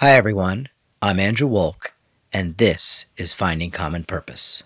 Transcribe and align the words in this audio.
Hi, 0.00 0.12
everyone. 0.12 0.70
I'm 1.02 1.20
Andrew 1.20 1.46
Wolk, 1.46 1.88
and 2.32 2.56
this 2.56 3.04
is 3.18 3.34
Finding 3.34 3.70
Common 3.70 4.04
Purpose. 4.04 4.62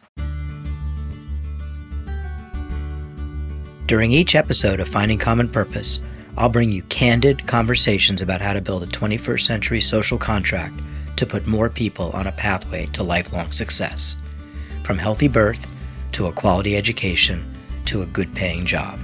During 3.87 4.13
each 4.13 4.37
episode 4.37 4.79
of 4.79 4.89
Finding 4.89 5.19
Common 5.19 5.49
Purpose, 5.49 5.99
I'll 6.37 6.49
bring 6.49 6.71
you 6.71 6.83
candid 6.85 7.49
conversations 7.49 8.23
about 8.23 8.43
how 8.43 8.53
to 8.53 8.61
build 8.61 8.85
a 8.85 8.87
21st 8.87 9.41
century 9.41 9.81
social 9.81 10.19
contract 10.19 10.81
to 11.17 11.27
put 11.27 11.49
more 11.49 11.69
people 11.69 12.11
on 12.11 12.29
a 12.29 12.33
pathway 12.33 12.87
to 12.93 13.03
lifelong 13.03 13.51
success, 13.51 14.15
from 14.85 14.99
healthy 14.99 15.27
birth 15.27 15.67
to 16.13 16.29
a 16.29 16.33
quality 16.33 16.77
education 16.77 17.45
to 17.87 18.03
a 18.03 18.07
good 18.07 18.33
paying 18.37 18.65
job. 18.65 19.01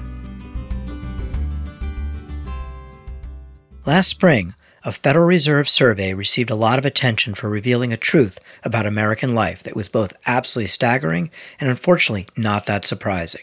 Last 3.84 4.06
spring, 4.06 4.54
a 4.82 4.92
Federal 4.92 5.26
Reserve 5.26 5.68
survey 5.68 6.14
received 6.14 6.50
a 6.50 6.54
lot 6.54 6.78
of 6.78 6.86
attention 6.86 7.34
for 7.34 7.50
revealing 7.50 7.92
a 7.92 7.98
truth 7.98 8.38
about 8.64 8.86
American 8.86 9.34
life 9.34 9.62
that 9.62 9.76
was 9.76 9.88
both 9.88 10.14
absolutely 10.26 10.68
staggering 10.68 11.30
and 11.58 11.68
unfortunately 11.68 12.26
not 12.36 12.66
that 12.66 12.84
surprising. 12.84 13.42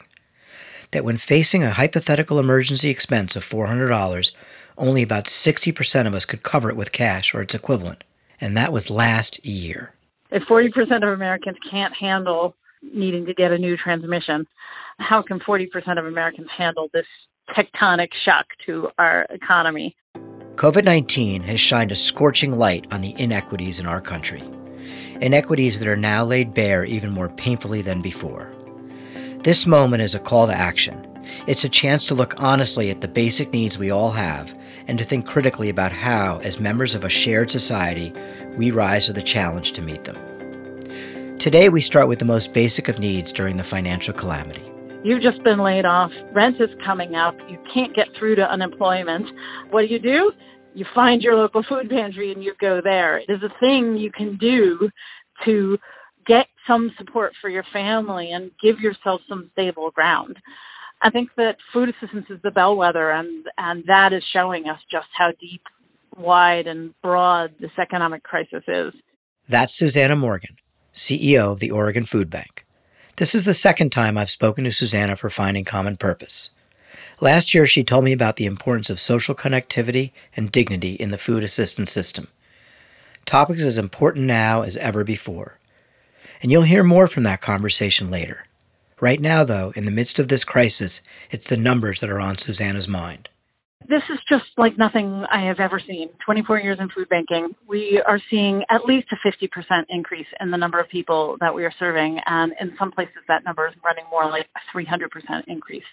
That 0.91 1.03
when 1.03 1.17
facing 1.17 1.63
a 1.63 1.73
hypothetical 1.73 2.39
emergency 2.39 2.89
expense 2.89 3.35
of 3.35 3.45
$400, 3.45 4.31
only 4.77 5.03
about 5.03 5.25
60% 5.25 6.07
of 6.07 6.15
us 6.15 6.25
could 6.25 6.43
cover 6.43 6.69
it 6.69 6.75
with 6.75 6.91
cash 6.91 7.35
or 7.35 7.41
its 7.41 7.53
equivalent. 7.53 8.03
And 8.41 8.55
that 8.57 8.73
was 8.73 8.89
last 8.89 9.45
year. 9.45 9.93
If 10.31 10.43
40% 10.43 11.03
of 11.03 11.13
Americans 11.13 11.57
can't 11.69 11.93
handle 11.99 12.55
needing 12.81 13.25
to 13.25 13.33
get 13.33 13.51
a 13.51 13.57
new 13.57 13.77
transmission, 13.77 14.45
how 14.99 15.21
can 15.21 15.39
40% 15.39 15.67
of 15.99 16.05
Americans 16.05 16.47
handle 16.57 16.89
this 16.93 17.05
tectonic 17.49 18.09
shock 18.25 18.45
to 18.65 18.89
our 18.97 19.25
economy? 19.29 19.95
COVID 20.57 20.85
19 20.85 21.43
has 21.43 21.59
shined 21.59 21.91
a 21.91 21.95
scorching 21.95 22.57
light 22.57 22.87
on 22.89 23.01
the 23.01 23.13
inequities 23.21 23.77
in 23.77 23.85
our 23.85 24.01
country, 24.01 24.41
inequities 25.21 25.77
that 25.77 25.87
are 25.87 25.95
now 25.95 26.25
laid 26.25 26.55
bare 26.55 26.83
even 26.83 27.11
more 27.11 27.29
painfully 27.29 27.83
than 27.83 28.01
before. 28.01 28.51
This 29.43 29.67
moment 29.67 30.01
is 30.01 30.15
a 30.15 30.19
call 30.19 30.47
to 30.47 30.53
action. 30.55 31.07
It's 31.45 31.63
a 31.63 31.69
chance 31.69 32.07
to 32.07 32.15
look 32.15 32.33
honestly 32.41 32.89
at 32.89 33.01
the 33.01 33.07
basic 33.07 33.53
needs 33.53 33.77
we 33.77 33.91
all 33.91 34.09
have 34.09 34.57
and 34.87 34.97
to 34.97 35.05
think 35.05 35.27
critically 35.27 35.69
about 35.69 35.91
how, 35.91 36.39
as 36.39 36.59
members 36.59 36.95
of 36.95 37.03
a 37.03 37.09
shared 37.09 37.51
society, 37.51 38.11
we 38.55 38.71
rise 38.71 39.05
to 39.05 39.13
the 39.13 39.21
challenge 39.21 39.73
to 39.73 39.83
meet 39.83 40.05
them. 40.05 40.17
Today, 41.37 41.69
we 41.69 41.81
start 41.81 42.07
with 42.07 42.17
the 42.17 42.25
most 42.25 42.51
basic 42.53 42.87
of 42.87 42.97
needs 42.97 43.31
during 43.31 43.57
the 43.57 43.63
financial 43.63 44.11
calamity. 44.15 44.71
You've 45.03 45.21
just 45.21 45.41
been 45.43 45.59
laid 45.59 45.85
off, 45.85 46.11
rent 46.33 46.55
is 46.59 46.69
coming 46.85 47.15
up, 47.15 47.35
you 47.49 47.57
can't 47.73 47.95
get 47.95 48.07
through 48.17 48.35
to 48.35 48.41
unemployment. 48.41 49.25
What 49.69 49.81
do 49.81 49.87
you 49.87 49.99
do? 49.99 50.31
You 50.73 50.85
find 50.93 51.21
your 51.21 51.35
local 51.35 51.63
food 51.67 51.89
pantry 51.89 52.31
and 52.31 52.43
you 52.43 52.53
go 52.59 52.81
there. 52.83 53.21
There's 53.27 53.43
a 53.43 53.59
thing 53.59 53.97
you 53.97 54.11
can 54.11 54.37
do 54.37 54.89
to 55.45 55.77
get 56.25 56.47
some 56.67 56.91
support 56.97 57.33
for 57.41 57.49
your 57.49 57.63
family 57.71 58.31
and 58.31 58.51
give 58.61 58.79
yourself 58.79 59.21
some 59.29 59.49
stable 59.53 59.91
ground. 59.91 60.37
I 61.01 61.09
think 61.09 61.29
that 61.37 61.55
food 61.73 61.89
assistance 61.89 62.25
is 62.29 62.39
the 62.43 62.51
bellwether 62.51 63.11
and 63.11 63.45
and 63.57 63.83
that 63.87 64.13
is 64.13 64.23
showing 64.33 64.67
us 64.67 64.79
just 64.91 65.07
how 65.17 65.31
deep, 65.39 65.61
wide 66.17 66.67
and 66.67 66.93
broad 67.01 67.53
this 67.59 67.71
economic 67.79 68.23
crisis 68.23 68.63
is. 68.67 68.93
That's 69.47 69.73
Susanna 69.73 70.15
Morgan, 70.15 70.57
CEO 70.93 71.51
of 71.51 71.59
the 71.59 71.71
Oregon 71.71 72.03
Food 72.03 72.29
Bank. 72.29 72.66
This 73.17 73.33
is 73.33 73.45
the 73.45 73.55
second 73.55 73.91
time 73.91 74.15
I've 74.15 74.29
spoken 74.29 74.63
to 74.65 74.71
Susanna 74.71 75.15
for 75.15 75.31
Finding 75.31 75.65
Common 75.65 75.97
Purpose. 75.97 76.51
Last 77.19 77.51
year, 77.51 77.65
she 77.65 77.83
told 77.83 78.03
me 78.03 78.11
about 78.11 78.35
the 78.35 78.45
importance 78.45 78.91
of 78.91 78.99
social 78.99 79.33
connectivity 79.33 80.11
and 80.35 80.51
dignity 80.51 80.93
in 80.93 81.09
the 81.09 81.17
food 81.17 81.41
assistance 81.41 81.91
system. 81.91 82.27
Topics 83.25 83.63
as 83.63 83.79
important 83.79 84.27
now 84.27 84.61
as 84.61 84.77
ever 84.77 85.03
before. 85.03 85.57
And 86.43 86.51
you'll 86.51 86.61
hear 86.61 86.83
more 86.83 87.07
from 87.07 87.23
that 87.23 87.41
conversation 87.41 88.11
later. 88.11 88.45
Right 89.01 89.19
now, 89.19 89.43
though, 89.43 89.73
in 89.75 89.85
the 89.85 89.91
midst 89.91 90.19
of 90.19 90.27
this 90.27 90.43
crisis, 90.43 91.01
it's 91.31 91.49
the 91.49 91.57
numbers 91.57 92.01
that 92.01 92.11
are 92.11 92.21
on 92.21 92.37
Susanna's 92.37 92.87
mind. 92.87 93.29
This 93.87 94.03
is 94.11 94.16
just 94.29 94.45
like 94.57 94.77
nothing 94.77 95.23
I 95.31 95.47
have 95.47 95.59
ever 95.59 95.81
seen. 95.85 96.09
24 96.25 96.59
years 96.59 96.77
in 96.81 96.89
food 96.89 97.07
banking, 97.09 97.55
we 97.67 98.01
are 98.05 98.19
seeing 98.29 98.63
at 98.69 98.85
least 98.85 99.07
a 99.11 99.27
50% 99.27 99.83
increase 99.89 100.27
in 100.39 100.51
the 100.51 100.57
number 100.57 100.79
of 100.79 100.89
people 100.89 101.37
that 101.39 101.53
we 101.53 101.63
are 101.63 101.73
serving. 101.79 102.19
And 102.25 102.53
in 102.59 102.73
some 102.77 102.91
places, 102.91 103.23
that 103.27 103.45
number 103.45 103.67
is 103.67 103.73
running 103.85 104.05
more 104.11 104.29
like 104.29 104.47
a 104.55 104.77
300% 104.77 105.43
increase 105.47 105.83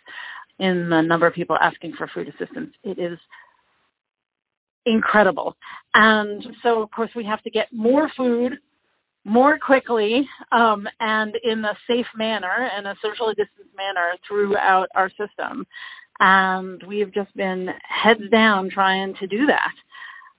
in 0.59 0.89
the 0.91 1.01
number 1.01 1.27
of 1.27 1.35
people 1.35 1.57
asking 1.61 1.95
for 1.97 2.11
food 2.13 2.29
assistance. 2.29 2.75
It 2.83 2.99
is 2.99 3.19
incredible. 4.87 5.57
And 5.95 6.43
so, 6.63 6.83
of 6.83 6.91
course, 6.91 7.11
we 7.15 7.25
have 7.25 7.43
to 7.43 7.51
get 7.51 7.67
more 7.73 8.11
food 8.17 8.55
more 9.25 9.59
quickly 9.59 10.29
um, 10.53 10.87
and 11.01 11.35
in 11.43 11.65
a 11.65 11.73
safe 11.89 12.07
manner 12.17 12.69
and 12.77 12.87
a 12.87 12.95
socially 13.03 13.35
distanced 13.35 13.75
manner 13.77 14.13
throughout 14.29 14.89
our 14.95 15.09
system. 15.11 15.67
And 16.21 16.83
we've 16.87 17.13
just 17.13 17.35
been 17.37 17.69
heads 17.83 18.31
down 18.31 18.71
trying 18.73 19.15
to 19.21 19.27
do 19.27 19.47
that. 19.47 19.73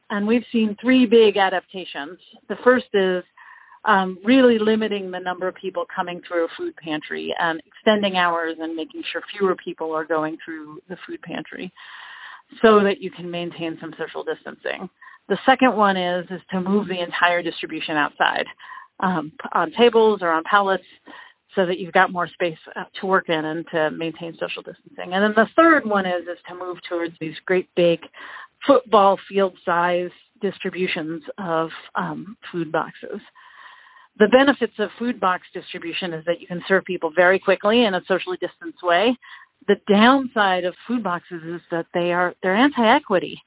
And 0.09 0.27
we've 0.27 0.45
seen 0.51 0.77
three 0.81 1.05
big 1.05 1.37
adaptations. 1.37 2.19
The 2.47 2.55
first 2.63 2.85
is 2.93 3.23
um, 3.85 4.17
really 4.23 4.57
limiting 4.59 5.11
the 5.11 5.19
number 5.19 5.47
of 5.47 5.55
people 5.55 5.85
coming 5.93 6.21
through 6.27 6.45
a 6.45 6.47
food 6.57 6.75
pantry 6.77 7.33
and 7.39 7.61
extending 7.65 8.17
hours 8.17 8.57
and 8.59 8.75
making 8.75 9.03
sure 9.11 9.21
fewer 9.37 9.55
people 9.63 9.93
are 9.93 10.05
going 10.05 10.37
through 10.43 10.79
the 10.89 10.97
food 11.07 11.21
pantry 11.21 11.71
so 12.61 12.79
that 12.83 12.97
you 12.99 13.11
can 13.11 13.29
maintain 13.29 13.77
some 13.81 13.93
social 13.97 14.23
distancing. 14.23 14.89
The 15.27 15.37
second 15.45 15.75
one 15.75 15.97
is 15.97 16.25
is 16.29 16.41
to 16.51 16.61
move 16.61 16.87
the 16.87 17.01
entire 17.01 17.41
distribution 17.41 17.95
outside 17.95 18.45
um, 18.99 19.31
on 19.53 19.71
tables 19.77 20.19
or 20.21 20.29
on 20.29 20.43
pallets 20.49 20.83
so 21.55 21.65
that 21.65 21.79
you've 21.79 21.93
got 21.93 22.11
more 22.11 22.27
space 22.27 22.57
uh, 22.75 22.83
to 22.99 23.07
work 23.07 23.25
in 23.29 23.45
and 23.45 23.65
to 23.71 23.91
maintain 23.91 24.33
social 24.33 24.61
distancing. 24.61 25.13
And 25.13 25.23
then 25.23 25.33
the 25.35 25.47
third 25.55 25.85
one 25.85 26.05
is 26.05 26.23
is 26.23 26.37
to 26.49 26.55
move 26.55 26.77
towards 26.89 27.13
these 27.19 27.35
great 27.45 27.69
big 27.75 27.99
football 28.67 29.17
field 29.29 29.57
size 29.65 30.11
distributions 30.41 31.23
of 31.37 31.69
um, 31.95 32.37
food 32.51 32.71
boxes. 32.71 33.21
The 34.17 34.27
benefits 34.27 34.73
of 34.79 34.89
food 34.97 35.19
box 35.19 35.43
distribution 35.53 36.13
is 36.13 36.23
that 36.25 36.39
you 36.39 36.47
can 36.47 36.61
serve 36.67 36.85
people 36.85 37.11
very 37.15 37.39
quickly 37.39 37.83
in 37.83 37.93
a 37.93 38.01
socially 38.07 38.37
distanced 38.39 38.79
way. 38.81 39.17
The 39.67 39.75
downside 39.89 40.63
of 40.63 40.73
food 40.87 41.03
boxes 41.03 41.41
is 41.43 41.61
that 41.71 41.87
they 41.93 42.11
are 42.13 42.33
they're 42.41 42.55
anti-equity. 42.55 43.41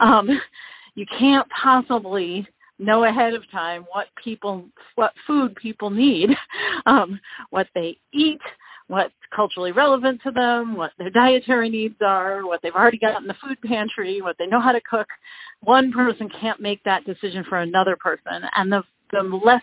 Um, 0.00 0.28
you 0.94 1.06
can't 1.18 1.48
possibly 1.62 2.46
know 2.78 3.04
ahead 3.04 3.34
of 3.34 3.42
time 3.50 3.84
what 3.92 4.06
people 4.22 4.66
what 4.94 5.12
food 5.26 5.54
people 5.60 5.90
need, 5.90 6.28
um, 6.86 7.20
what 7.50 7.66
they 7.74 7.96
eat, 8.12 8.40
what's 8.88 9.14
culturally 9.34 9.72
relevant 9.72 10.20
to 10.24 10.30
them, 10.30 10.76
what 10.76 10.90
their 10.98 11.10
dietary 11.10 11.70
needs 11.70 11.96
are, 12.04 12.46
what 12.46 12.60
they've 12.62 12.74
already 12.74 12.98
got 12.98 13.20
in 13.20 13.26
the 13.26 13.34
food 13.42 13.58
pantry, 13.62 14.20
what 14.20 14.36
they 14.38 14.46
know 14.46 14.60
how 14.60 14.72
to 14.72 14.80
cook. 14.88 15.06
One 15.60 15.92
person 15.92 16.28
can't 16.40 16.60
make 16.60 16.82
that 16.84 17.04
decision 17.06 17.44
for 17.48 17.58
another 17.58 17.96
person, 17.98 18.42
and 18.56 18.70
the 18.70 18.82
the 19.12 19.22
less 19.22 19.62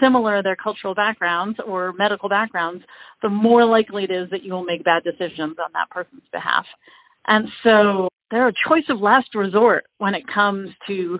similar 0.00 0.42
their 0.42 0.56
cultural 0.56 0.94
backgrounds 0.94 1.58
or 1.66 1.92
medical 1.92 2.28
backgrounds, 2.28 2.84
the 3.22 3.28
more 3.28 3.64
likely 3.64 4.04
it 4.04 4.12
is 4.12 4.30
that 4.30 4.42
you 4.42 4.52
will 4.52 4.64
make 4.64 4.84
bad 4.84 5.02
decisions 5.02 5.56
on 5.58 5.72
that 5.72 5.90
person's 5.90 6.22
behalf. 6.32 6.64
And 7.26 7.48
so 7.64 8.08
they're 8.30 8.48
a 8.48 8.52
choice 8.68 8.84
of 8.88 9.00
last 9.00 9.34
resort 9.34 9.84
when 9.98 10.14
it 10.14 10.22
comes 10.32 10.70
to 10.86 11.18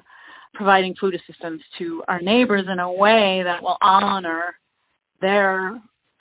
providing 0.55 0.95
food 1.01 1.15
assistance 1.15 1.63
to 1.79 2.03
our 2.09 2.21
neighbors 2.21 2.67
in 2.71 2.79
a 2.79 2.91
way 2.91 3.43
that 3.45 3.63
will 3.63 3.77
honor 3.81 4.55
their 5.21 5.81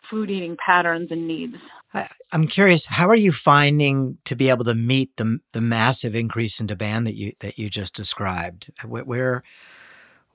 food 0.10 0.30
eating 0.30 0.58
patterns 0.64 1.10
and 1.12 1.28
needs. 1.28 1.56
I, 1.94 2.08
am 2.32 2.48
curious, 2.48 2.86
how 2.86 3.08
are 3.08 3.16
you 3.16 3.32
finding 3.32 4.18
to 4.26 4.36
be 4.36 4.50
able 4.50 4.66
to 4.66 4.76
meet 4.76 5.16
the 5.18 5.40
the 5.54 5.62
massive 5.62 6.16
increase 6.16 6.60
in 6.60 6.68
demand 6.68 7.08
that 7.08 7.16
you 7.16 7.34
that 7.40 7.58
you 7.58 7.70
just 7.70 7.96
described? 7.96 8.72
Where 8.84 9.44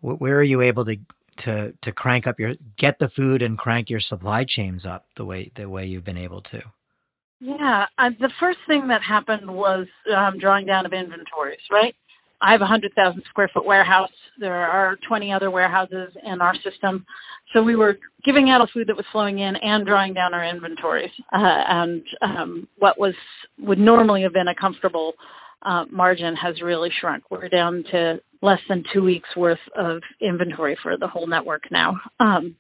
where 0.00 0.36
are 0.36 0.42
you 0.42 0.60
able 0.60 0.84
to 0.86 0.96
to 1.36 1.72
to 1.80 1.92
crank 1.92 2.26
up 2.26 2.40
your 2.40 2.54
get 2.76 2.98
the 2.98 3.08
food 3.08 3.42
and 3.42 3.58
crank 3.58 3.90
your 3.90 4.00
supply 4.00 4.44
chains 4.44 4.86
up 4.86 5.06
the 5.16 5.24
way 5.24 5.50
the 5.54 5.68
way 5.68 5.86
you've 5.86 6.04
been 6.04 6.18
able 6.18 6.40
to? 6.42 6.62
Yeah, 7.40 7.86
uh, 7.98 8.10
the 8.20 8.30
first 8.38 8.60
thing 8.68 8.86
that 8.88 9.00
happened 9.02 9.50
was 9.50 9.88
um, 10.16 10.38
drawing 10.38 10.64
down 10.64 10.86
of 10.86 10.92
inventories. 10.92 11.58
Right, 11.70 11.94
I 12.42 12.52
have 12.52 12.60
a 12.60 12.66
hundred 12.66 12.92
thousand 12.94 13.22
square 13.30 13.50
foot 13.52 13.64
warehouse. 13.64 14.10
There 14.38 14.54
are 14.54 14.96
twenty 15.08 15.32
other 15.32 15.50
warehouses 15.50 16.12
in 16.24 16.40
our 16.40 16.54
system, 16.56 17.06
so 17.52 17.62
we 17.62 17.76
were 17.76 17.98
giving 18.24 18.50
out 18.50 18.66
food 18.72 18.88
that 18.88 18.96
was 18.96 19.06
flowing 19.12 19.38
in 19.38 19.54
and 19.60 19.86
drawing 19.86 20.14
down 20.14 20.34
our 20.34 20.48
inventories. 20.48 21.10
Uh, 21.32 21.38
and 21.68 22.02
um, 22.22 22.68
what 22.78 22.98
was 22.98 23.14
would 23.58 23.78
normally 23.78 24.22
have 24.22 24.32
been 24.32 24.48
a 24.48 24.60
comfortable 24.60 25.12
uh, 25.64 25.84
margin 25.90 26.34
has 26.34 26.60
really 26.62 26.90
shrunk. 27.00 27.30
We're 27.30 27.48
down 27.48 27.84
to 27.92 28.16
less 28.40 28.58
than 28.68 28.82
two 28.92 29.02
weeks 29.02 29.28
worth 29.36 29.58
of 29.76 30.02
inventory 30.20 30.76
for 30.82 30.96
the 30.98 31.06
whole 31.06 31.28
network 31.28 31.62
now. 31.70 32.00
Um, 32.18 32.56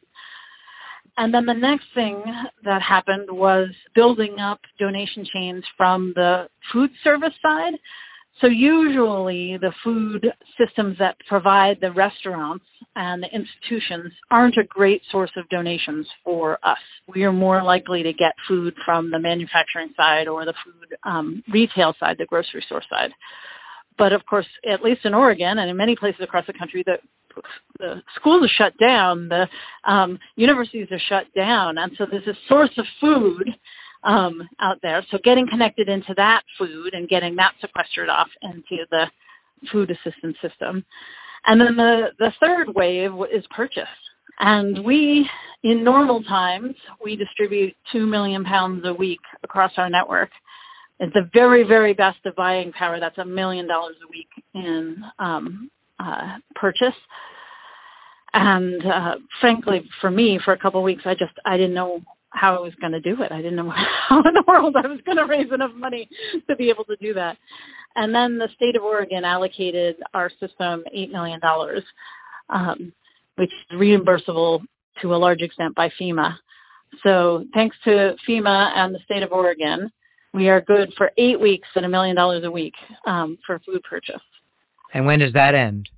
and 1.16 1.34
then 1.34 1.44
the 1.44 1.52
next 1.52 1.84
thing 1.94 2.22
that 2.64 2.80
happened 2.86 3.28
was 3.30 3.68
building 3.94 4.36
up 4.40 4.60
donation 4.78 5.26
chains 5.32 5.64
from 5.76 6.12
the 6.14 6.44
food 6.72 6.90
service 7.04 7.34
side. 7.42 7.74
So 8.42 8.48
usually 8.48 9.56
the 9.60 9.72
food 9.84 10.26
systems 10.58 10.96
that 10.98 11.14
provide 11.28 11.76
the 11.80 11.92
restaurants 11.92 12.64
and 12.96 13.22
the 13.22 13.28
institutions 13.28 14.12
aren't 14.32 14.56
a 14.58 14.64
great 14.64 15.00
source 15.12 15.30
of 15.36 15.48
donations 15.48 16.08
for 16.24 16.54
us. 16.64 16.82
We 17.06 17.22
are 17.22 17.32
more 17.32 17.62
likely 17.62 18.02
to 18.02 18.12
get 18.12 18.34
food 18.48 18.74
from 18.84 19.12
the 19.12 19.20
manufacturing 19.20 19.94
side 19.96 20.26
or 20.26 20.44
the 20.44 20.54
food 20.64 20.96
um, 21.04 21.44
retail 21.52 21.94
side, 22.00 22.16
the 22.18 22.26
grocery 22.26 22.64
store 22.66 22.82
side. 22.90 23.10
But 23.96 24.12
of 24.12 24.22
course, 24.28 24.46
at 24.66 24.82
least 24.82 25.02
in 25.04 25.14
Oregon 25.14 25.58
and 25.58 25.70
in 25.70 25.76
many 25.76 25.94
places 25.94 26.22
across 26.22 26.46
the 26.48 26.58
country, 26.58 26.82
the 26.84 26.96
the 27.78 28.02
schools 28.20 28.42
are 28.44 28.64
shut 28.64 28.74
down, 28.78 29.28
the 29.28 29.46
um, 29.90 30.18
universities 30.36 30.88
are 30.90 31.00
shut 31.08 31.32
down, 31.34 31.78
and 31.78 31.92
so 31.96 32.04
there's 32.10 32.26
a 32.26 32.36
source 32.46 32.76
of 32.76 32.84
food 33.00 33.48
um, 34.04 34.42
out 34.60 34.78
there. 34.82 35.04
So 35.10 35.18
getting 35.22 35.46
connected 35.48 35.88
into 35.88 36.14
that 36.16 36.42
food 36.58 36.94
and 36.94 37.08
getting 37.08 37.36
that 37.36 37.52
sequestered 37.60 38.08
off 38.08 38.28
into 38.42 38.84
the 38.90 39.04
food 39.70 39.90
assistance 39.90 40.36
system. 40.42 40.84
And 41.46 41.60
then 41.60 41.76
the, 41.76 42.06
the 42.18 42.32
third 42.40 42.74
wave 42.74 43.10
is 43.34 43.44
purchase. 43.54 43.84
And 44.38 44.84
we, 44.84 45.26
in 45.62 45.84
normal 45.84 46.22
times, 46.24 46.74
we 47.04 47.16
distribute 47.16 47.74
2 47.92 48.06
million 48.06 48.44
pounds 48.44 48.84
a 48.86 48.94
week 48.94 49.20
across 49.42 49.72
our 49.76 49.90
network. 49.90 50.30
It's 51.00 51.12
the 51.14 51.28
very, 51.32 51.64
very 51.64 51.94
best 51.94 52.18
of 52.26 52.36
buying 52.36 52.72
power. 52.72 52.98
That's 53.00 53.18
a 53.18 53.24
million 53.24 53.66
dollars 53.66 53.96
a 54.04 54.08
week 54.10 54.28
in 54.54 55.02
um, 55.18 55.70
uh, 55.98 56.38
purchase. 56.54 56.94
And 58.34 58.80
uh, 58.82 59.14
frankly, 59.40 59.82
for 60.00 60.10
me, 60.10 60.38
for 60.44 60.52
a 60.52 60.58
couple 60.58 60.80
of 60.80 60.84
weeks, 60.84 61.02
I 61.04 61.12
just 61.12 61.32
I 61.44 61.56
didn't 61.56 61.74
know 61.74 62.00
how 62.32 62.56
I 62.56 62.60
was 62.60 62.74
going 62.80 62.92
to 62.92 63.00
do 63.00 63.22
it. 63.22 63.32
I 63.32 63.36
didn't 63.36 63.56
know 63.56 63.70
how 64.08 64.18
in 64.18 64.34
the 64.34 64.44
world 64.46 64.76
I 64.76 64.86
was 64.86 65.00
going 65.04 65.18
to 65.18 65.26
raise 65.26 65.52
enough 65.52 65.72
money 65.76 66.08
to 66.48 66.56
be 66.56 66.70
able 66.70 66.84
to 66.84 66.96
do 66.96 67.14
that. 67.14 67.36
And 67.94 68.14
then 68.14 68.38
the 68.38 68.48
state 68.56 68.76
of 68.76 68.82
Oregon 68.82 69.24
allocated 69.24 69.96
our 70.14 70.30
system 70.40 70.84
$8 70.96 71.10
million, 71.10 71.40
um, 72.48 72.92
which 73.36 73.50
is 73.50 73.78
reimbursable 73.78 74.60
to 75.02 75.14
a 75.14 75.16
large 75.16 75.40
extent 75.42 75.74
by 75.74 75.88
FEMA. 76.00 76.34
So 77.02 77.44
thanks 77.54 77.76
to 77.84 78.14
FEMA 78.28 78.70
and 78.76 78.94
the 78.94 79.00
state 79.04 79.22
of 79.22 79.32
Oregon, 79.32 79.90
we 80.34 80.48
are 80.48 80.60
good 80.60 80.92
for 80.96 81.10
eight 81.18 81.40
weeks 81.40 81.68
at 81.76 81.84
a 81.84 81.88
million 81.88 82.16
dollars 82.16 82.44
a 82.44 82.50
week 82.50 82.74
um, 83.06 83.38
for 83.46 83.60
food 83.66 83.82
purchase. 83.88 84.22
And 84.94 85.06
when 85.06 85.18
does 85.18 85.34
that 85.34 85.54
end? 85.54 85.90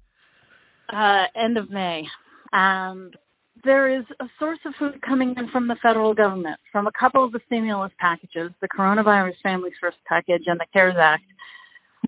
Uh, 0.92 1.24
end 1.36 1.56
of 1.56 1.70
May. 1.70 2.04
And 2.52 3.16
there 3.64 3.98
is 3.98 4.04
a 4.20 4.26
source 4.38 4.58
of 4.66 4.74
food 4.78 5.00
coming 5.02 5.34
in 5.36 5.48
from 5.50 5.68
the 5.68 5.76
federal 5.82 6.14
government, 6.14 6.58
from 6.70 6.86
a 6.86 6.92
couple 6.98 7.24
of 7.24 7.32
the 7.32 7.40
stimulus 7.46 7.92
packages, 7.98 8.52
the 8.60 8.68
Coronavirus 8.68 9.34
Families 9.42 9.72
First 9.80 9.96
package 10.08 10.42
and 10.46 10.58
the 10.60 10.66
CARES 10.72 10.96
Act. 10.98 11.24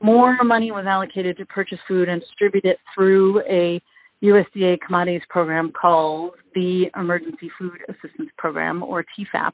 More 0.02 0.36
money 0.44 0.70
was 0.70 0.84
allocated 0.86 1.36
to 1.38 1.46
purchase 1.46 1.78
food 1.88 2.08
and 2.08 2.20
distribute 2.20 2.64
it 2.64 2.78
through 2.94 3.40
a 3.42 3.80
USDA 4.22 4.78
commodities 4.84 5.22
program 5.28 5.72
called 5.72 6.32
the 6.54 6.84
Emergency 6.96 7.50
Food 7.58 7.78
Assistance 7.88 8.30
Program, 8.38 8.82
or 8.82 9.04
TEFAP, 9.04 9.52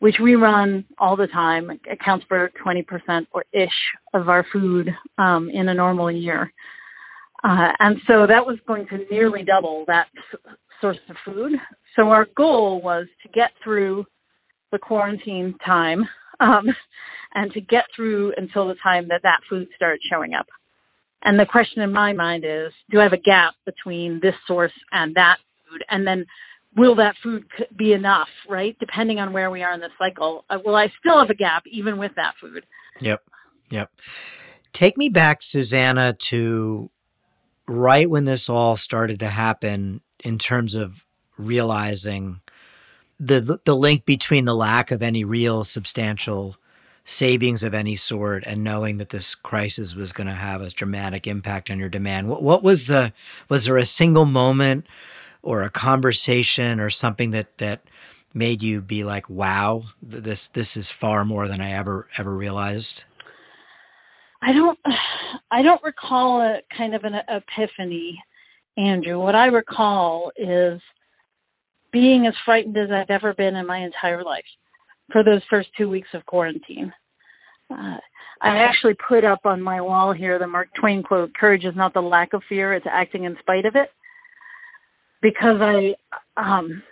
which 0.00 0.16
we 0.22 0.34
run 0.34 0.84
all 0.98 1.16
the 1.16 1.28
time. 1.28 1.70
It 1.70 1.80
accounts 1.90 2.24
for 2.28 2.50
20% 2.64 2.84
or 3.32 3.44
ish 3.52 3.68
of 4.12 4.28
our 4.28 4.44
food 4.52 4.88
um, 5.18 5.50
in 5.52 5.68
a 5.68 5.74
normal 5.74 6.10
year. 6.10 6.52
Uh, 7.44 7.72
and 7.80 7.96
so 8.06 8.26
that 8.26 8.46
was 8.46 8.58
going 8.66 8.86
to 8.86 8.98
nearly 9.10 9.42
double 9.42 9.84
that 9.88 10.06
source 10.82 10.98
of 11.08 11.16
food. 11.24 11.52
So 11.96 12.08
our 12.08 12.26
goal 12.36 12.82
was 12.82 13.06
to 13.22 13.28
get 13.30 13.50
through 13.64 14.04
the 14.70 14.78
quarantine 14.78 15.54
time 15.64 16.02
um, 16.40 16.66
and 17.34 17.50
to 17.52 17.60
get 17.60 17.84
through 17.96 18.32
until 18.36 18.68
the 18.68 18.74
time 18.82 19.08
that 19.08 19.20
that 19.22 19.40
food 19.48 19.68
started 19.74 20.00
showing 20.10 20.34
up. 20.34 20.46
And 21.24 21.38
the 21.38 21.46
question 21.50 21.82
in 21.82 21.92
my 21.92 22.12
mind 22.12 22.44
is, 22.44 22.72
do 22.90 23.00
I 23.00 23.04
have 23.04 23.12
a 23.12 23.16
gap 23.16 23.54
between 23.64 24.18
this 24.20 24.34
source 24.46 24.72
and 24.90 25.14
that 25.14 25.36
food? 25.70 25.84
And 25.88 26.06
then 26.06 26.26
will 26.76 26.96
that 26.96 27.14
food 27.22 27.44
be 27.76 27.92
enough, 27.92 28.28
right? 28.48 28.76
Depending 28.80 29.18
on 29.18 29.32
where 29.32 29.50
we 29.50 29.62
are 29.62 29.72
in 29.72 29.80
the 29.80 29.88
cycle. 29.98 30.44
Uh, 30.50 30.58
will 30.64 30.74
I 30.74 30.86
still 30.98 31.20
have 31.20 31.30
a 31.30 31.34
gap 31.34 31.62
even 31.70 31.98
with 31.98 32.12
that 32.16 32.34
food? 32.40 32.64
Yep. 33.00 33.22
Yep. 33.70 33.90
Take 34.72 34.96
me 34.96 35.08
back, 35.08 35.42
Susanna, 35.42 36.14
to 36.14 36.90
right 37.68 38.10
when 38.10 38.24
this 38.24 38.48
all 38.48 38.76
started 38.76 39.20
to 39.20 39.28
happen 39.28 40.00
in 40.22 40.38
terms 40.38 40.74
of 40.74 41.04
realizing 41.36 42.40
the 43.18 43.60
the 43.64 43.76
link 43.76 44.04
between 44.04 44.44
the 44.44 44.54
lack 44.54 44.90
of 44.90 45.02
any 45.02 45.24
real 45.24 45.64
substantial 45.64 46.56
savings 47.04 47.62
of 47.62 47.74
any 47.74 47.96
sort 47.96 48.44
and 48.46 48.62
knowing 48.62 48.98
that 48.98 49.08
this 49.08 49.34
crisis 49.34 49.94
was 49.94 50.12
going 50.12 50.28
to 50.28 50.32
have 50.32 50.62
a 50.62 50.70
dramatic 50.70 51.26
impact 51.26 51.70
on 51.70 51.78
your 51.78 51.88
demand. 51.88 52.28
What 52.28 52.42
what 52.42 52.62
was 52.62 52.86
the 52.86 53.12
was 53.48 53.66
there 53.66 53.76
a 53.76 53.84
single 53.84 54.24
moment 54.26 54.86
or 55.42 55.62
a 55.62 55.70
conversation 55.70 56.80
or 56.80 56.90
something 56.90 57.30
that 57.30 57.58
that 57.58 57.82
made 58.34 58.62
you 58.62 58.80
be 58.80 59.04
like 59.04 59.28
wow 59.28 59.82
this 60.00 60.48
this 60.48 60.76
is 60.76 60.90
far 60.90 61.24
more 61.24 61.48
than 61.48 61.60
i 61.60 61.70
ever 61.72 62.08
ever 62.16 62.34
realized 62.34 63.04
i 64.42 64.52
don't 64.52 64.78
i 65.50 65.60
don't 65.62 65.82
recall 65.82 66.40
a 66.40 66.60
kind 66.76 66.94
of 66.94 67.04
an 67.04 67.14
epiphany 67.28 68.22
Andrew. 68.76 69.18
What 69.18 69.34
I 69.34 69.46
recall 69.46 70.32
is 70.36 70.80
being 71.92 72.26
as 72.26 72.34
frightened 72.44 72.76
as 72.76 72.90
I've 72.90 73.10
ever 73.10 73.34
been 73.34 73.54
in 73.54 73.66
my 73.66 73.78
entire 73.78 74.24
life 74.24 74.44
for 75.12 75.22
those 75.22 75.42
first 75.50 75.68
two 75.76 75.88
weeks 75.88 76.08
of 76.14 76.24
quarantine. 76.26 76.92
Uh, 77.70 77.98
I 78.40 78.56
actually 78.56 78.94
put 79.08 79.24
up 79.24 79.40
on 79.44 79.62
my 79.62 79.80
wall 79.80 80.12
here 80.12 80.38
the 80.38 80.46
Mark 80.46 80.68
Twain 80.78 81.02
quote 81.02 81.32
Courage 81.34 81.64
is 81.64 81.76
not 81.76 81.94
the 81.94 82.00
lack 82.00 82.32
of 82.32 82.42
fear, 82.48 82.74
it's 82.74 82.86
acting 82.90 83.24
in 83.24 83.36
spite 83.40 83.66
of 83.66 83.76
it. 83.76 83.88
Because 85.20 85.60
I, 85.60 85.94
um, 86.36 86.82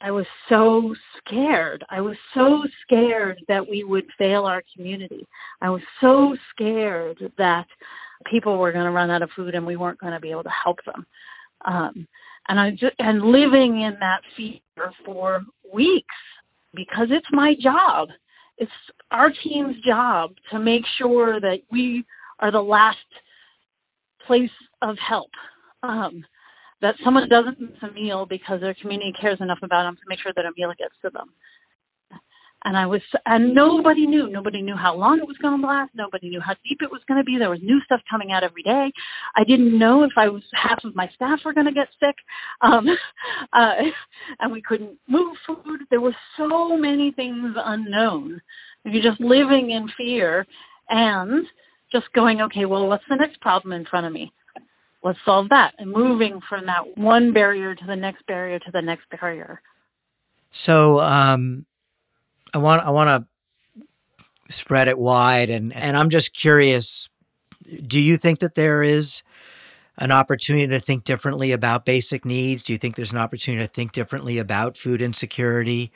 I 0.00 0.10
was 0.10 0.26
so 0.48 0.94
scared. 1.18 1.84
I 1.90 2.00
was 2.00 2.16
so 2.34 2.62
scared 2.82 3.38
that 3.48 3.68
we 3.68 3.84
would 3.84 4.04
fail 4.16 4.44
our 4.44 4.62
community. 4.74 5.26
I 5.60 5.68
was 5.70 5.82
so 6.00 6.36
scared 6.54 7.18
that 7.36 7.66
people 8.30 8.58
were 8.58 8.72
going 8.72 8.84
to 8.84 8.90
run 8.90 9.10
out 9.10 9.22
of 9.22 9.30
food 9.36 9.54
and 9.54 9.66
we 9.66 9.76
weren't 9.76 10.00
going 10.00 10.12
to 10.12 10.20
be 10.20 10.30
able 10.30 10.44
to 10.44 10.50
help 10.64 10.78
them. 10.84 11.06
Um, 11.64 12.06
and 12.48 12.58
I 12.58 12.70
just 12.70 12.94
and 12.98 13.22
living 13.22 13.82
in 13.82 13.96
that 14.00 14.20
fear 14.36 14.92
for 15.04 15.42
weeks 15.72 16.06
because 16.74 17.08
it's 17.10 17.26
my 17.32 17.54
job. 17.62 18.08
It's 18.56 18.70
our 19.10 19.30
team's 19.44 19.76
job 19.86 20.30
to 20.52 20.58
make 20.58 20.82
sure 20.98 21.40
that 21.40 21.58
we 21.70 22.04
are 22.38 22.50
the 22.50 22.58
last 22.58 22.96
place 24.26 24.50
of 24.82 24.96
help. 25.08 25.30
Um, 25.82 26.24
that 26.80 26.94
someone 27.04 27.28
doesn't 27.28 27.60
miss 27.60 27.82
a 27.82 27.92
meal 27.92 28.24
because 28.24 28.60
their 28.60 28.74
community 28.80 29.12
cares 29.20 29.38
enough 29.40 29.58
about 29.62 29.82
them 29.82 29.96
to 29.96 30.02
make 30.08 30.20
sure 30.22 30.32
that 30.34 30.44
a 30.44 30.52
meal 30.56 30.72
gets 30.78 30.94
to 31.02 31.10
them 31.10 31.30
and 32.64 32.76
I 32.76 32.86
was, 32.86 33.00
and 33.24 33.54
nobody 33.54 34.06
knew. 34.06 34.28
Nobody 34.28 34.62
knew 34.62 34.74
how 34.74 34.96
long 34.96 35.18
it 35.18 35.28
was 35.28 35.36
going 35.40 35.60
to 35.60 35.66
last. 35.66 35.92
Nobody 35.94 36.28
knew 36.28 36.40
how 36.40 36.54
deep 36.68 36.78
it 36.80 36.90
was 36.90 37.02
going 37.06 37.20
to 37.20 37.24
be. 37.24 37.36
There 37.38 37.50
was 37.50 37.60
new 37.62 37.80
stuff 37.84 38.00
coming 38.10 38.32
out 38.32 38.42
every 38.42 38.62
day. 38.62 38.90
I 39.36 39.44
didn't 39.44 39.78
know 39.78 40.02
if 40.02 40.12
I 40.16 40.28
was 40.28 40.42
half 40.52 40.80
of 40.84 40.96
my 40.96 41.08
staff 41.14 41.38
were 41.44 41.54
going 41.54 41.66
to 41.66 41.72
get 41.72 41.88
sick, 42.00 42.16
um, 42.60 42.86
uh, 43.52 43.74
and 44.40 44.52
we 44.52 44.62
couldn't 44.62 44.98
move 45.08 45.36
food. 45.46 45.80
There 45.90 46.00
were 46.00 46.16
so 46.36 46.76
many 46.76 47.12
things 47.14 47.54
unknown. 47.56 48.40
You're 48.84 49.02
just 49.02 49.20
living 49.20 49.70
in 49.70 49.88
fear 49.96 50.46
and 50.88 51.46
just 51.92 52.06
going, 52.14 52.40
okay, 52.40 52.64
well, 52.64 52.86
what's 52.88 53.04
the 53.08 53.16
next 53.16 53.40
problem 53.40 53.72
in 53.72 53.84
front 53.84 54.06
of 54.06 54.12
me? 54.12 54.32
Let's 55.02 55.18
solve 55.24 55.50
that, 55.50 55.72
and 55.78 55.92
moving 55.92 56.40
from 56.48 56.66
that 56.66 56.98
one 56.98 57.32
barrier 57.32 57.74
to 57.74 57.86
the 57.86 57.94
next 57.94 58.26
barrier 58.26 58.58
to 58.58 58.70
the 58.72 58.82
next 58.82 59.04
barrier. 59.10 59.60
So, 60.50 60.98
um, 61.00 61.66
I 62.54 62.58
want 62.58 62.82
I 62.82 62.90
want 62.90 63.08
to 63.08 64.54
spread 64.54 64.88
it 64.88 64.98
wide, 64.98 65.50
and 65.50 65.74
and 65.74 65.96
I'm 65.96 66.10
just 66.10 66.34
curious. 66.34 67.08
Do 67.86 68.00
you 68.00 68.16
think 68.16 68.40
that 68.40 68.54
there 68.54 68.82
is 68.82 69.22
an 69.98 70.12
opportunity 70.12 70.68
to 70.68 70.80
think 70.80 71.04
differently 71.04 71.52
about 71.52 71.84
basic 71.84 72.24
needs? 72.24 72.62
Do 72.62 72.72
you 72.72 72.78
think 72.78 72.96
there's 72.96 73.12
an 73.12 73.18
opportunity 73.18 73.66
to 73.66 73.72
think 73.72 73.92
differently 73.92 74.38
about 74.38 74.76
food 74.76 75.02
insecurity? 75.02 75.92